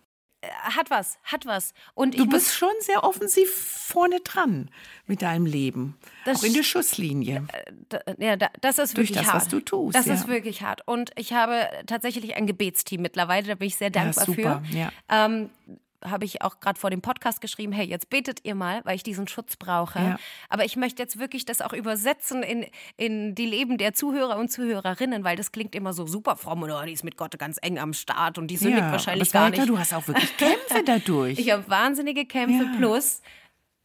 [0.43, 1.75] Äh, hat was, hat was.
[1.95, 4.71] Und du bist schon sehr offensiv vorne dran
[5.07, 5.97] mit deinem Leben.
[6.25, 7.47] Das auch in der Schusslinie.
[7.89, 9.43] Äh, ja, das ist wirklich Durch das, hart.
[9.43, 9.97] was du tust.
[9.97, 10.15] Das ja.
[10.15, 10.87] ist wirklich hart.
[10.87, 14.63] Und ich habe tatsächlich ein Gebetsteam mittlerweile, da bin ich sehr dankbar ja, super.
[14.71, 14.77] für.
[14.77, 14.93] Ja.
[15.09, 15.51] Ähm,
[16.05, 19.03] habe ich auch gerade vor dem Podcast geschrieben, hey, jetzt betet ihr mal, weil ich
[19.03, 19.99] diesen Schutz brauche.
[19.99, 20.19] Ja.
[20.49, 24.51] Aber ich möchte jetzt wirklich das auch übersetzen in, in die Leben der Zuhörer und
[24.51, 27.79] Zuhörerinnen, weil das klingt immer so super fromm oder die ist mit Gott ganz eng
[27.79, 29.69] am Start und die sündigt ja, wahrscheinlich gar nicht.
[29.69, 31.39] Du hast auch wirklich Kämpfe dadurch.
[31.41, 32.77] Ich habe wahnsinnige Kämpfe ja.
[32.77, 33.23] plus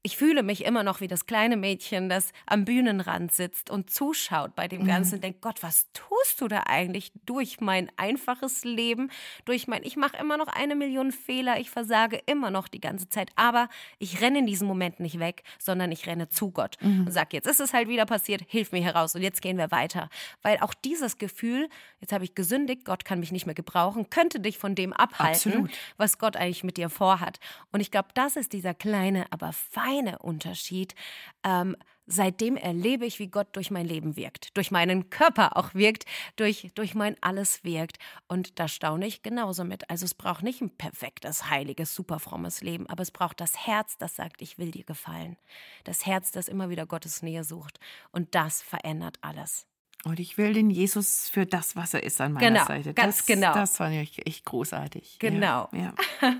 [0.05, 4.53] ich fühle mich immer noch wie das kleine Mädchen, das am Bühnenrand sitzt und zuschaut
[4.55, 4.85] bei dem.
[4.85, 5.15] Ganzen mhm.
[5.15, 9.09] und denkt, Gott, was tust du da eigentlich durch mein einfaches Leben,
[9.45, 13.09] durch mein, ich mache immer noch eine Million Fehler, ich versage immer noch die ganze
[13.09, 17.07] Zeit, aber ich renne in diesem Moment nicht weg, sondern ich renne zu Gott mhm.
[17.07, 19.71] und sage, jetzt ist es halt wieder passiert, hilf mir heraus und jetzt gehen wir
[19.71, 20.09] weiter.
[20.43, 21.67] Weil auch dieses Gefühl,
[21.99, 25.51] jetzt habe ich gesündigt, Gott kann mich nicht mehr gebrauchen, könnte dich von dem abhalten,
[25.51, 25.71] Absolut.
[25.97, 27.39] was Gott eigentlich mit dir vorhat.
[27.71, 30.95] Und ich glaube, das ist dieser kleine, aber feine kleine Unterschied.
[31.43, 31.75] Ähm,
[32.05, 36.71] seitdem erlebe ich, wie Gott durch mein Leben wirkt, durch meinen Körper auch wirkt, durch,
[36.75, 37.97] durch mein Alles wirkt.
[38.27, 39.89] Und da staune ich genauso mit.
[39.89, 44.15] Also es braucht nicht ein perfektes, heiliges, superfrommes Leben, aber es braucht das Herz, das
[44.15, 45.37] sagt, ich will dir gefallen.
[45.83, 47.79] Das Herz, das immer wieder Gottes Nähe sucht.
[48.11, 49.65] Und das verändert alles.
[50.05, 52.93] Und ich will den Jesus für das, was er ist, an meiner Genau, Seite.
[52.93, 53.53] ganz das, genau.
[53.53, 55.17] Das fand ich echt großartig.
[55.19, 55.67] Genau.
[55.73, 56.31] Ja, ja.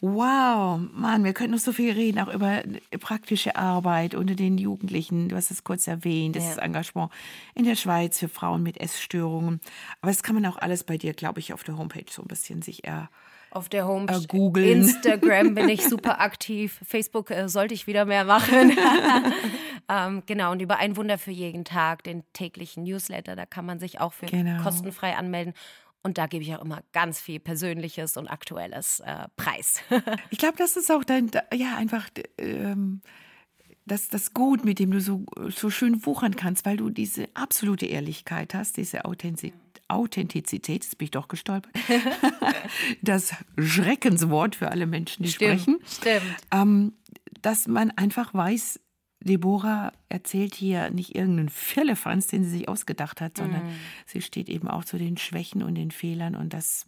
[0.00, 2.62] Wow, Mann, wir könnten noch so viel reden, auch über
[3.00, 5.28] praktische Arbeit unter den Jugendlichen.
[5.28, 6.62] Du hast es kurz erwähnt, das Ja.
[6.62, 7.10] Engagement
[7.56, 9.60] in der Schweiz für Frauen mit Essstörungen.
[10.00, 12.28] Aber das kann man auch alles bei dir, glaube ich, auf der Homepage so ein
[12.28, 13.10] bisschen sich er.
[13.50, 14.16] Auf der Homepage.
[14.16, 14.82] Äh, googeln.
[14.82, 16.80] Instagram bin ich super aktiv.
[16.86, 18.76] Facebook äh, sollte ich wieder mehr machen.
[19.88, 23.78] ähm, genau, und über ein Wunder für jeden Tag, den täglichen Newsletter, da kann man
[23.78, 24.62] sich auch für Genau.
[24.62, 25.54] kostenfrei anmelden.
[26.02, 29.82] Und da gebe ich auch immer ganz viel Persönliches und Aktuelles äh, preis.
[30.30, 33.00] Ich glaube, das ist auch dein, ja, einfach ähm,
[33.84, 37.86] das, das Gut, mit dem du so, so schön wuchern kannst, weil du diese absolute
[37.86, 39.52] Ehrlichkeit hast, diese Authentiz
[39.88, 41.72] Authentizität, jetzt bin ich doch gestolpert,
[43.02, 45.78] das Schreckenswort für alle Menschen, die sprechen.
[45.86, 46.22] stimmt.
[46.52, 46.92] Ähm,
[47.42, 48.80] dass man einfach weiß,
[49.20, 53.70] Deborah erzählt hier nicht irgendeinen Firlefanz, den sie sich ausgedacht hat, sondern Mhm.
[54.06, 56.86] sie steht eben auch zu den Schwächen und den Fehlern und das,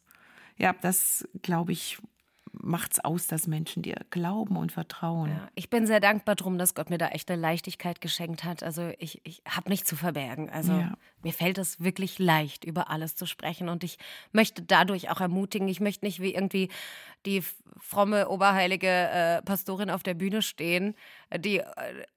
[0.56, 1.98] ja, das glaube ich,
[2.52, 5.30] macht's aus, dass Menschen dir glauben und vertrauen.
[5.30, 8.62] Ja, ich bin sehr dankbar drum, dass Gott mir da echt eine Leichtigkeit geschenkt hat.
[8.62, 10.50] Also ich, ich habe nichts zu verbergen.
[10.50, 10.94] Also Ja.
[11.22, 13.68] mir fällt es wirklich leicht, über alles zu sprechen.
[13.68, 13.98] Und ich
[14.32, 15.68] möchte dadurch auch ermutigen.
[15.68, 16.70] Ich möchte nicht wie irgendwie
[17.26, 17.42] die
[17.78, 20.94] fromme, oberheilige äh, Pastorin auf der Bühne stehen,
[21.30, 21.64] äh, die äh,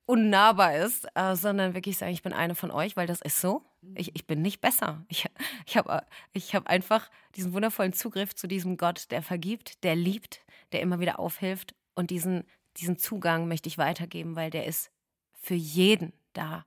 [0.06, 3.64] unnahbar ist, äh, sondern wirklich sagen, ich bin eine von euch, weil das ist so.
[3.96, 5.04] Ich, ich bin nicht besser.
[5.10, 5.30] Ich,
[5.66, 10.42] ich habe ich hab einfach diesen wundervollen Zugriff zu diesem Gott, der vergibt, der liebt,
[10.72, 11.76] der immer wieder aufhilft.
[11.96, 12.46] Und diesen,
[12.78, 14.90] diesen Zugang möchte ich weitergeben, weil der ist
[15.42, 16.66] für jeden da.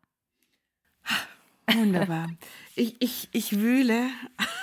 [1.73, 2.31] Wunderbar.
[2.79, 4.11] Ich, ich, ich wühle,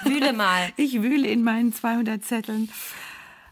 [0.04, 0.72] Wühle mal.
[0.78, 2.70] ich wühle in meinen 200 Zetteln.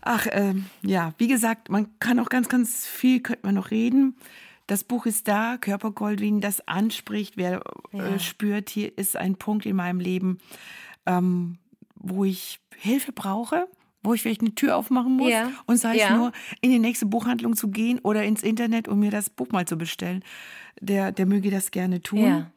[0.01, 4.15] Ach, ähm, ja, wie gesagt, man kann auch ganz, ganz viel, könnte man noch reden.
[4.67, 7.35] Das Buch ist da, Körpergold, wie ihn das anspricht.
[7.37, 10.39] Wer äh, spürt, hier ist ein Punkt in meinem Leben,
[11.05, 11.57] ähm,
[11.95, 13.67] wo ich Hilfe brauche,
[14.01, 15.51] wo ich vielleicht eine Tür aufmachen muss Ja.
[15.67, 16.17] und sei es Ja.
[16.17, 16.31] nur,
[16.61, 19.77] in die nächste Buchhandlung zu gehen oder ins Internet, um mir das Buch mal zu
[19.77, 20.23] bestellen.
[20.79, 22.19] Der, der möge das gerne tun.
[22.23, 22.51] Ja.